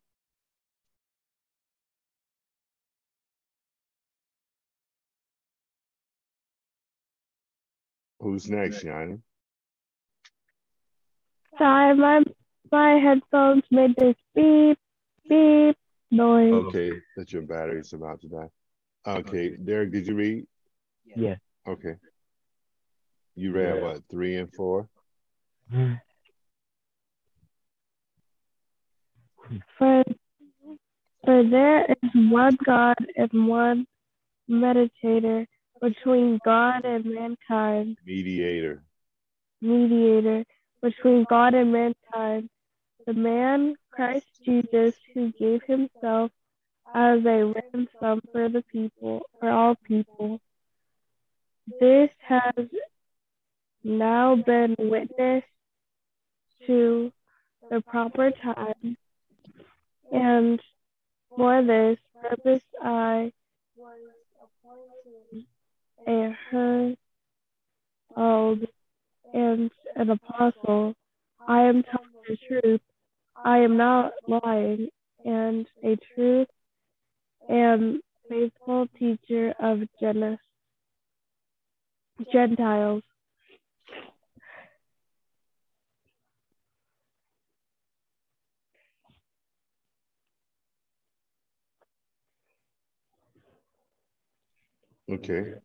Who's 8.20 8.49
next, 8.49 8.84
Yanni? 8.84 9.20
Sorry, 11.58 11.95
my 11.95 12.24
my 12.72 12.99
headphones 12.99 13.64
made 13.72 13.95
this 13.97 14.16
beep 14.36 14.78
beep 15.28 15.78
noise. 16.12 16.53
Okay, 16.53 16.91
that 17.16 17.32
your 17.34 17.43
battery's 17.43 17.93
about 17.93 18.22
to 18.22 18.28
die. 18.28 18.49
Okay, 19.08 19.55
Derrick, 19.55 19.91
did 19.91 20.08
you 20.08 20.16
read? 20.16 20.47
Yes. 21.05 21.39
Okay. 21.68 21.95
You 23.36 23.51
read 23.51 23.82
what, 23.82 24.01
three 24.10 24.36
and 24.38 24.51
four? 24.53 24.89
For 29.78 30.03
for 31.24 31.43
there 31.43 31.86
is 31.86 32.12
one 32.16 32.58
God 32.66 32.97
and 33.16 33.47
one 33.47 33.86
meditator 34.49 35.45
between 35.82 36.39
God 36.43 36.84
and 36.84 37.05
mankind, 37.05 37.97
Mediator. 38.05 38.84
mediator 39.62 40.43
between 40.88 41.25
God 41.29 41.53
and 41.53 41.73
mankind, 41.73 42.49
the 43.05 43.13
man 43.13 43.75
Christ 43.91 44.25
Jesus, 44.45 44.95
who 45.13 45.33
gave 45.33 45.61
himself 45.63 46.31
as 46.95 47.19
a 47.25 47.53
ransom 47.53 48.21
for 48.31 48.47
the 48.47 48.63
people, 48.71 49.23
for 49.38 49.49
all 49.49 49.75
people. 49.75 50.39
This 51.81 52.09
has 52.19 52.67
now 53.83 54.35
been 54.35 54.75
witnessed 54.79 55.47
to 56.67 57.11
the 57.69 57.81
proper 57.81 58.31
time, 58.31 58.95
and 60.13 60.61
for 61.35 61.61
this 61.63 61.97
purpose 62.21 62.63
I 62.81 63.33
Was 63.75 63.99
appointed 64.41 65.45
a 66.07 66.35
herald 68.15 68.67
and 69.34 69.71
an 69.95 70.09
apostle. 70.11 70.93
I 71.47 71.63
am 71.63 71.84
telling 71.84 72.09
the 72.28 72.38
truth. 72.47 72.82
I 73.43 73.59
am 73.59 73.78
not 73.78 74.13
lying, 74.28 74.89
and 75.25 75.67
a 75.84 75.97
truth 76.15 76.47
and 77.49 78.01
faithful 78.30 78.88
teacher 78.97 79.53
of 79.59 79.82
Gen- 79.99 80.39
Gentiles. 82.32 83.03
Okay. 95.09 95.61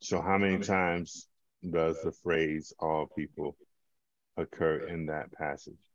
So, 0.00 0.22
how 0.22 0.38
many 0.38 0.58
times 0.60 1.28
does 1.68 2.00
the 2.02 2.12
phrase 2.12 2.72
all 2.78 3.08
people 3.14 3.56
occur 4.36 4.86
in 4.86 5.06
that 5.06 5.32
passage? 5.32 5.87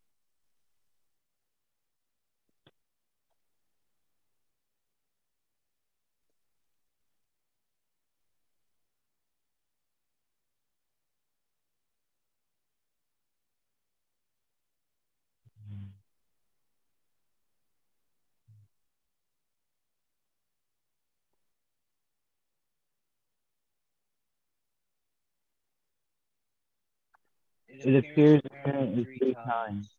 It 27.81 27.95
appears 27.95 28.41
apparently 28.45 29.05
three 29.17 29.33
times. 29.33 29.89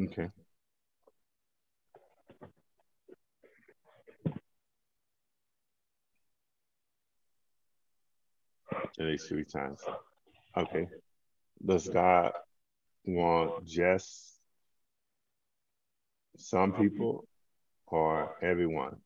Okay. 0.00 0.28
At 8.98 9.06
least 9.06 9.28
three 9.28 9.44
times. 9.44 9.80
Okay. 10.56 10.88
Does 11.64 11.88
God 11.88 12.32
want 13.04 13.64
just 13.66 14.38
some 16.36 16.72
people 16.72 17.24
or 17.86 18.36
everyone 18.42 18.96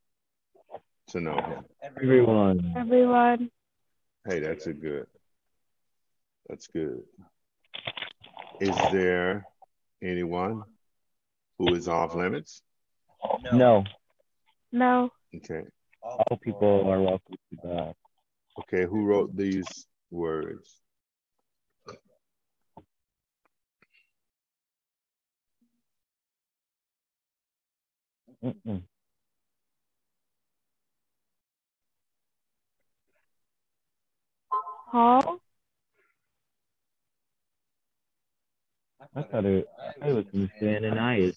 to 1.09 1.21
know 1.21 1.37
him? 1.37 1.65
Everyone. 1.83 2.73
Everyone. 2.77 3.51
Hey, 4.29 4.41
that's 4.41 4.67
a 4.67 4.73
good. 4.73 5.07
That's 6.49 6.67
good. 6.67 7.03
Is 8.61 8.77
there 8.91 9.47
anyone 10.03 10.65
who 11.59 11.75
is 11.75 11.87
off 11.87 12.17
limits? 12.17 12.63
No, 13.53 13.85
No. 14.73 15.11
Okay. 15.35 15.63
all 16.03 16.39
people 16.43 16.91
are 16.91 17.01
welcome 17.01 17.37
to 17.51 17.57
God. 17.63 17.95
Okay, 18.61 18.85
who 18.85 19.05
wrote 19.05 19.37
these 19.37 19.87
words? 20.11 20.81
Mm-mm. 28.45 28.83
Paul. 34.91 35.41
I 39.15 39.23
thought 39.23 39.45
it, 39.45 39.67
I 39.81 39.93
thought 40.01 40.09
it 40.09 40.15
was 40.15 40.25
from 40.31 40.51
Stan 40.57 40.85
and 40.85 40.99
I. 41.01 41.33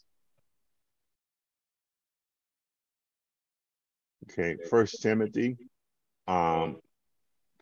Okay, 4.31 4.57
First 4.69 5.01
Timothy. 5.01 5.57
Um, 6.27 6.77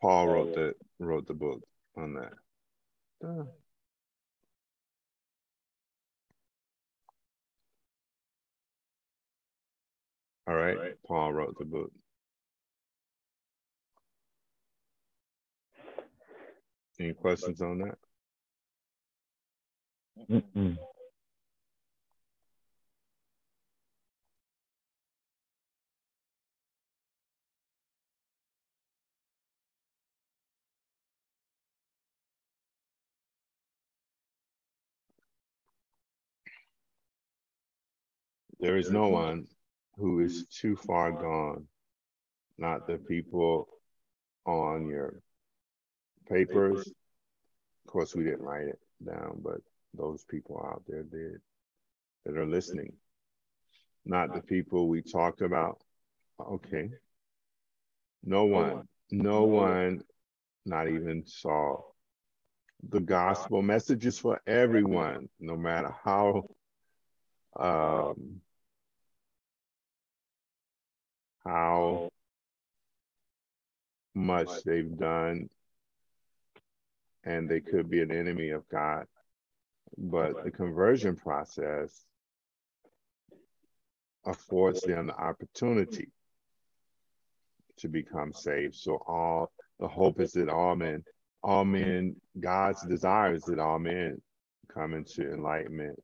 Paul 0.02 0.28
wrote 0.28 0.56
the 0.56 0.74
wrote 1.00 1.28
the 1.28 1.34
book 1.34 1.62
on 1.98 2.14
that. 2.16 2.34
Uh, 3.28 3.46
All 10.48 10.56
right, 10.56 10.96
Paul 11.06 11.34
wrote 11.34 11.58
the 11.60 11.66
book. 11.66 11.92
Any 17.00 17.14
questions 17.14 17.62
on 17.62 17.80
that? 17.80 17.98
Mm-mm. 20.30 20.78
There 38.60 38.78
is 38.78 38.90
no 38.90 39.10
one 39.10 39.46
who 39.98 40.22
is 40.22 40.48
too 40.48 40.76
far 40.76 41.12
gone, 41.12 41.68
not 42.58 42.88
the 42.88 42.98
people 42.98 43.68
on 44.46 44.88
your 44.88 45.22
papers. 46.30 46.88
Of 47.86 47.92
course, 47.92 48.16
we 48.16 48.24
didn't 48.24 48.44
write 48.44 48.68
it 48.68 48.80
down, 49.06 49.40
but 49.44 49.62
those 49.94 50.24
people 50.26 50.60
out 50.72 50.84
there 50.88 51.04
did 51.04 51.42
that 52.26 52.38
are 52.38 52.46
listening, 52.46 52.94
not 54.06 54.34
the 54.34 54.42
people 54.42 54.88
we 54.88 55.02
talked 55.02 55.42
about. 55.42 55.80
Okay. 56.40 56.90
No 58.24 58.46
one, 58.46 58.88
no 59.12 59.44
one, 59.44 60.02
not 60.66 60.88
even 60.88 61.24
Saul 61.26 61.96
the 62.90 63.00
gospel 63.00 63.62
messages 63.62 64.20
for 64.20 64.42
everyone, 64.46 65.30
no 65.40 65.56
matter 65.56 65.94
how 66.04 66.48
um, 67.60 68.42
how 71.46 72.10
much 74.14 74.64
they've 74.64 74.98
done, 74.98 75.50
and 77.28 77.50
they 77.50 77.60
could 77.60 77.90
be 77.90 78.02
an 78.02 78.12
enemy 78.12 78.52
of 78.52 78.68
God. 78.70 79.06
But 79.98 80.44
the 80.44 80.52
conversion 80.52 81.16
process 81.16 82.06
affords 84.26 84.82
them 84.82 85.08
the 85.08 85.16
opportunity 85.16 86.10
to 87.78 87.88
become 87.90 88.34
saved. 88.34 88.76
So 88.76 89.02
all 89.08 89.52
the 89.80 89.88
hope 89.88 90.20
is 90.22 90.32
that 90.34 90.50
all 90.50 90.76
men, 90.76 91.04
all 91.44 91.66
men, 91.66 92.16
God's 92.40 92.86
desire 92.86 93.34
is 93.34 93.44
that 93.44 93.60
all 93.60 93.80
men 93.80 94.22
come 94.74 94.94
into 94.94 95.32
enlightenment, 95.34 96.02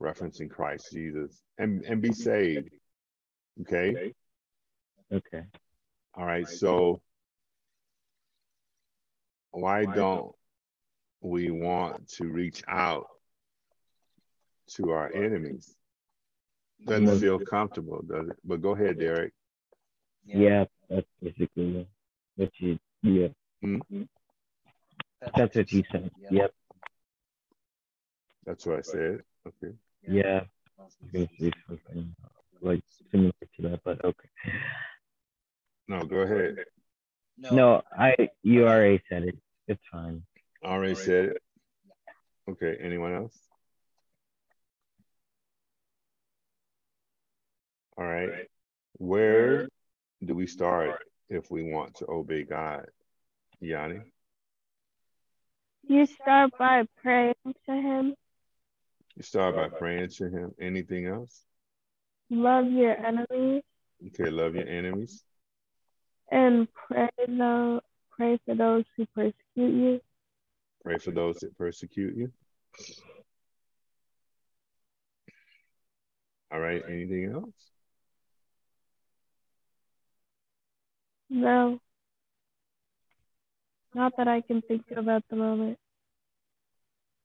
referencing 0.00 0.50
Christ 0.50 0.88
Jesus, 0.92 1.42
and, 1.58 1.84
and 1.84 2.00
be 2.00 2.12
saved. 2.12 2.70
Okay. 3.62 4.12
Okay. 5.12 5.42
All 6.14 6.26
right. 6.26 6.48
So 6.48 7.00
why 9.50 9.84
don't 9.84 10.34
we 11.24 11.50
want 11.50 12.06
to 12.08 12.26
reach 12.26 12.62
out 12.68 13.06
to 14.68 14.90
our 14.90 15.10
enemies? 15.12 15.74
Doesn't 16.86 17.18
feel 17.20 17.38
comfortable, 17.38 18.02
does 18.06 18.28
it? 18.28 18.36
But 18.44 18.60
go 18.60 18.70
ahead, 18.74 18.98
Derrick. 18.98 19.32
Yeah, 20.26 20.64
that's 20.90 21.06
basically 21.22 21.86
what 22.36 22.50
you. 22.58 22.78
Yeah, 23.02 23.28
Hmm? 23.62 23.78
that's 25.34 25.54
what 25.56 25.72
you 25.72 25.82
said. 25.90 26.10
Yep. 26.30 26.52
That's 28.44 28.66
what 28.66 28.78
I 28.78 28.82
said. 28.82 29.22
Okay. 29.46 29.74
Yeah. 30.06 30.40
I 30.78 30.82
was 30.82 30.96
gonna 31.12 31.28
say 31.38 31.50
something 31.66 32.14
like 32.60 32.82
similar 33.10 33.32
to 33.56 33.62
that, 33.62 33.80
but 33.84 34.04
okay. 34.04 34.28
No, 35.88 36.04
go 36.04 36.18
ahead. 36.18 36.56
No, 37.38 37.82
I 37.96 38.28
you 38.42 38.66
already 38.66 39.02
said 39.08 39.24
it. 39.24 39.38
It's 39.68 39.82
fine. 39.90 40.22
I 40.64 40.68
already 40.68 40.94
said 40.94 41.24
it. 41.26 41.42
Okay. 42.50 42.76
Anyone 42.80 43.14
else? 43.14 43.38
All 47.96 48.04
right. 48.04 48.30
Where 48.98 49.68
do 50.24 50.34
we 50.34 50.46
start 50.46 50.98
if 51.28 51.50
we 51.50 51.62
want 51.62 51.96
to 51.96 52.06
obey 52.10 52.44
God? 52.44 52.86
Yanni? 53.60 54.00
You 55.86 56.06
start 56.06 56.52
by 56.58 56.84
praying 57.02 57.34
to 57.44 57.72
him. 57.72 58.14
You 59.16 59.22
start 59.22 59.54
by 59.54 59.68
praying 59.68 60.08
to 60.18 60.28
him. 60.28 60.52
Anything 60.60 61.06
else? 61.06 61.44
Love 62.30 62.70
your 62.70 62.96
enemies 62.96 63.62
Okay, 64.06 64.30
love 64.30 64.54
your 64.54 64.66
enemies. 64.66 65.22
and 66.30 66.66
pray 66.72 67.08
the 67.26 67.80
pray 68.16 68.38
for 68.44 68.54
those 68.54 68.84
who 68.96 69.06
persecute 69.14 69.34
you. 69.56 70.00
Pray 70.84 70.98
for 70.98 71.12
those 71.12 71.38
that 71.38 71.56
persecute 71.56 72.14
you. 72.14 72.30
All 76.52 76.60
right. 76.60 76.82
Anything 76.86 77.32
else? 77.32 77.54
No. 81.30 81.80
Not 83.94 84.12
that 84.18 84.28
I 84.28 84.42
can 84.42 84.60
think 84.60 84.82
of 84.94 85.08
at 85.08 85.24
the 85.30 85.36
moment. 85.36 85.78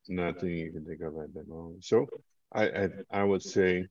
Nothing 0.08 0.50
you 0.50 0.72
can 0.72 0.86
think 0.86 1.02
of 1.02 1.14
at 1.18 1.34
that 1.34 1.46
moment. 1.46 1.84
So 1.84 2.06
I 2.52 2.64
I, 2.64 2.88
I 3.10 3.24
would 3.24 3.42
say 3.42 3.86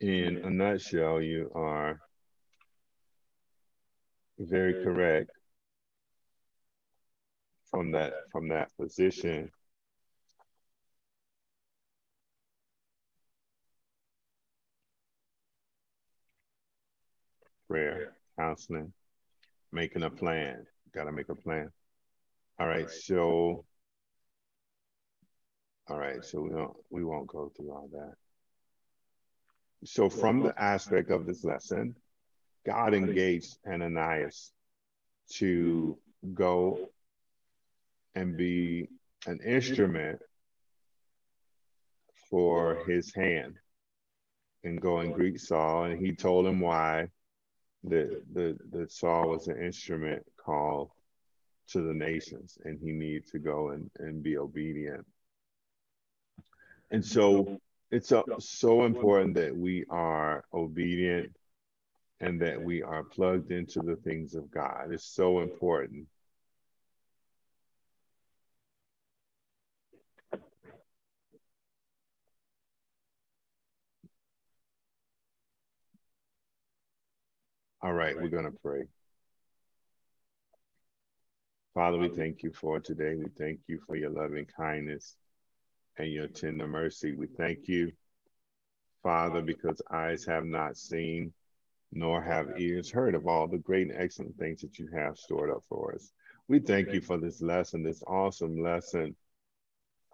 in 0.00 0.40
a 0.44 0.50
nutshell, 0.50 1.20
you 1.20 1.52
are 1.54 2.00
very 4.38 4.82
correct 4.82 5.30
from 7.70 7.92
that 7.92 8.12
from 8.32 8.48
that 8.48 8.70
position. 8.76 9.50
Prayer, 17.68 18.12
counseling, 18.36 18.92
making 19.70 20.02
a 20.02 20.10
plan. 20.10 20.66
Got 20.92 21.04
to 21.04 21.12
make 21.12 21.28
a 21.28 21.36
plan. 21.36 21.70
All 22.58 22.66
right, 22.66 22.90
so 22.90 23.64
all 25.88 25.98
right, 25.98 26.24
so 26.24 26.40
we 26.40 26.50
don't 26.50 26.74
we 26.90 27.04
won't 27.04 27.28
go 27.28 27.52
through 27.56 27.70
all 27.70 27.88
that. 27.92 28.14
So 29.84 30.10
from 30.10 30.42
the 30.42 30.54
aspect 30.60 31.10
of 31.10 31.26
this 31.26 31.44
lesson, 31.44 31.94
God 32.66 32.92
engaged 32.92 33.56
Ananias 33.66 34.52
to 35.34 35.96
go 36.34 36.90
and 38.14 38.36
be 38.36 38.88
an 39.26 39.40
instrument 39.44 40.20
for 42.28 42.82
his 42.86 43.14
hand 43.14 43.56
and 44.64 44.80
go 44.80 44.98
and 44.98 45.14
greet 45.14 45.40
Saul. 45.40 45.84
And 45.84 45.98
he 46.04 46.14
told 46.14 46.46
him 46.46 46.60
why 46.60 47.08
the 47.84 48.22
the 48.32 48.58
the 48.70 48.88
Saul 48.88 49.30
was 49.30 49.48
an 49.48 49.62
instrument 49.62 50.22
called 50.36 50.90
to 51.68 51.80
the 51.80 51.94
nations 51.94 52.58
and 52.64 52.78
he 52.82 52.92
needed 52.92 53.26
to 53.28 53.38
go 53.38 53.70
and, 53.70 53.90
and 53.98 54.22
be 54.22 54.36
obedient. 54.36 55.06
And 56.90 57.04
so 57.04 57.60
it's 57.90 58.12
a, 58.12 58.24
so 58.38 58.84
important 58.84 59.34
that 59.34 59.56
we 59.56 59.84
are 59.88 60.44
obedient 60.52 61.32
and 62.20 62.40
that 62.42 62.60
we 62.60 62.82
are 62.82 63.04
plugged 63.04 63.52
into 63.52 63.80
the 63.80 63.96
things 63.96 64.34
of 64.34 64.50
God. 64.50 64.88
It's 64.92 65.04
so 65.04 65.40
important. 65.40 66.06
All 77.82 77.94
right, 77.94 78.14
we're 78.14 78.28
going 78.28 78.44
to 78.44 78.58
pray. 78.62 78.82
Father, 81.72 81.96
we 81.96 82.10
thank 82.10 82.42
you 82.42 82.52
for 82.52 82.78
today. 82.78 83.14
We 83.14 83.28
thank 83.38 83.60
you 83.68 83.80
for 83.86 83.96
your 83.96 84.10
loving 84.10 84.44
kindness 84.54 85.16
and 85.96 86.12
your 86.12 86.26
tender 86.26 86.66
mercy. 86.66 87.14
We 87.14 87.26
thank 87.26 87.68
you, 87.68 87.90
Father, 89.02 89.40
because 89.40 89.80
eyes 89.90 90.26
have 90.26 90.44
not 90.44 90.76
seen, 90.76 91.32
nor 91.90 92.20
have 92.20 92.60
ears 92.60 92.90
heard 92.90 93.14
of 93.14 93.26
all 93.26 93.48
the 93.48 93.56
great 93.56 93.88
and 93.88 93.96
excellent 93.98 94.36
things 94.36 94.60
that 94.60 94.78
you 94.78 94.90
have 94.94 95.16
stored 95.16 95.50
up 95.50 95.64
for 95.66 95.94
us. 95.94 96.12
We 96.48 96.58
thank 96.58 96.92
you 96.92 97.00
for 97.00 97.16
this 97.16 97.40
lesson, 97.40 97.82
this 97.82 98.02
awesome 98.06 98.60
lesson, 98.60 99.16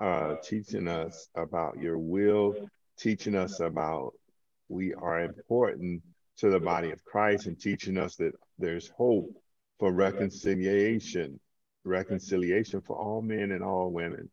uh, 0.00 0.36
teaching 0.44 0.86
us 0.86 1.28
about 1.34 1.80
your 1.80 1.98
will, 1.98 2.54
teaching 2.96 3.34
us 3.34 3.58
about 3.58 4.12
we 4.68 4.94
are 4.94 5.20
important 5.20 6.02
to 6.38 6.50
the 6.50 6.60
body 6.60 6.90
of 6.90 7.04
Christ, 7.04 7.46
and 7.46 7.58
teaching 7.58 7.98
us 7.98 8.16
that 8.16 8.32
there's 8.58 8.88
hope 8.96 9.30
for 9.78 9.92
reconciliation, 9.92 11.40
reconciliation 11.84 12.80
for 12.80 12.96
all 12.96 13.22
men 13.22 13.52
and 13.52 13.62
all 13.62 13.90
women. 13.90 14.30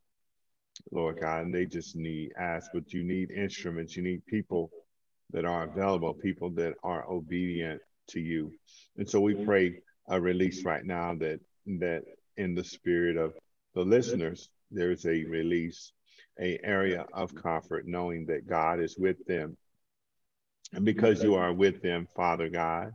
Lord 0.91 1.19
God, 1.21 1.45
and 1.45 1.53
they 1.53 1.65
just 1.65 1.95
need 1.95 2.31
ask, 2.37 2.71
but 2.73 2.93
you 2.93 3.03
need 3.03 3.31
instruments, 3.31 3.95
you 3.95 4.03
need 4.03 4.25
people 4.25 4.71
that 5.31 5.45
are 5.45 5.63
available, 5.63 6.13
people 6.13 6.49
that 6.51 6.73
are 6.83 7.09
obedient 7.09 7.81
to 8.09 8.19
you. 8.19 8.51
And 8.97 9.09
so 9.09 9.19
we 9.19 9.35
pray 9.35 9.79
a 10.07 10.19
release 10.19 10.65
right 10.65 10.83
now 10.83 11.15
that 11.15 11.39
that 11.65 12.03
in 12.37 12.55
the 12.55 12.63
spirit 12.63 13.17
of 13.17 13.33
the 13.73 13.81
listeners, 13.81 14.49
there's 14.71 15.05
a 15.05 15.23
release, 15.25 15.93
a 16.39 16.59
area 16.63 17.05
of 17.13 17.33
comfort, 17.35 17.87
knowing 17.87 18.25
that 18.25 18.47
God 18.47 18.81
is 18.81 18.97
with 18.97 19.23
them. 19.25 19.55
And 20.73 20.85
because 20.85 21.23
you 21.23 21.35
are 21.35 21.53
with 21.53 21.81
them, 21.81 22.07
Father 22.15 22.49
God, 22.49 22.91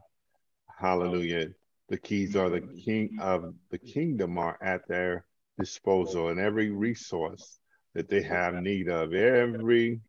hallelujah, 0.78 1.48
the 1.88 1.98
keys 1.98 2.36
are 2.36 2.50
the 2.50 2.60
king 2.60 3.18
of 3.20 3.54
the 3.70 3.78
kingdom 3.78 4.36
are 4.38 4.58
at 4.62 4.86
their 4.88 5.24
disposal 5.58 6.28
and 6.28 6.38
every 6.38 6.70
resource 6.70 7.58
that 7.94 8.08
they 8.08 8.22
have 8.22 8.54
need 8.54 8.88
of, 8.88 9.14
every 9.14 10.00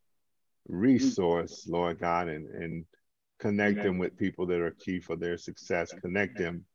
resource, 0.68 1.68
Lord 1.68 2.00
God, 2.00 2.28
and, 2.28 2.48
and 2.48 2.86
connect 3.40 3.84
them 3.84 3.98
with 3.98 4.18
people 4.18 4.46
that 4.48 4.62
are 4.62 4.72
key 4.72 5.00
for 5.00 5.16
their 5.16 5.38
success. 5.38 5.94
Connect 6.02 6.38
them, 6.38 6.66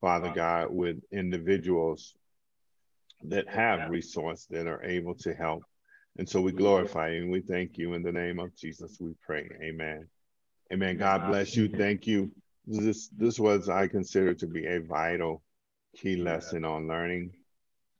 Father 0.00 0.32
God, 0.34 0.68
with 0.70 0.98
individuals 1.12 2.14
that 3.24 3.48
have 3.48 3.90
resource 3.90 4.46
that 4.50 4.66
are 4.66 4.82
able 4.84 5.14
to 5.14 5.34
help. 5.34 5.62
And 6.18 6.28
so 6.28 6.40
we 6.40 6.52
glorify 6.52 7.10
you 7.10 7.22
and 7.22 7.30
we 7.30 7.40
thank 7.40 7.78
you 7.78 7.94
in 7.94 8.02
the 8.02 8.12
name 8.12 8.38
of 8.38 8.54
Jesus. 8.54 8.98
We 9.00 9.14
pray. 9.24 9.48
Amen. 9.62 10.08
Amen. 10.72 10.96
God 10.96 11.26
bless 11.26 11.54
you. 11.54 11.68
Thank 11.68 12.06
you. 12.06 12.30
This 12.66 13.08
this 13.08 13.38
was 13.38 13.68
I 13.68 13.88
consider 13.88 14.32
to 14.34 14.46
be 14.46 14.66
a 14.66 14.80
vital 14.80 15.42
key 15.94 16.16
lesson 16.16 16.64
on 16.64 16.88
learning. 16.88 17.32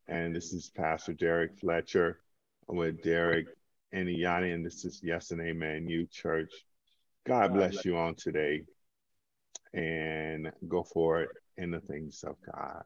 And 0.09 0.35
this 0.35 0.55
is 0.55 0.71
Pastor 0.75 1.13
Derrick 1.13 1.59
Fletcher 1.61 2.21
with 2.69 3.03
Derrick 3.03 3.47
and 3.93 4.09
Yanni, 4.09 4.53
and 4.53 4.65
this 4.65 4.87
is 4.87 5.01
Yes 5.03 5.33
and 5.33 5.41
Amen 5.43 5.87
You 5.87 6.07
Church. 6.07 6.51
God 7.27 7.53
bless 7.53 7.85
you 7.85 7.99
on 7.99 8.15
today 8.15 8.63
and 9.75 10.51
go 10.67 10.83
for 10.83 11.21
it 11.23 11.29
in 11.59 11.71
the 11.71 11.81
things 11.81 12.25
of 12.27 12.37
God. 12.51 12.85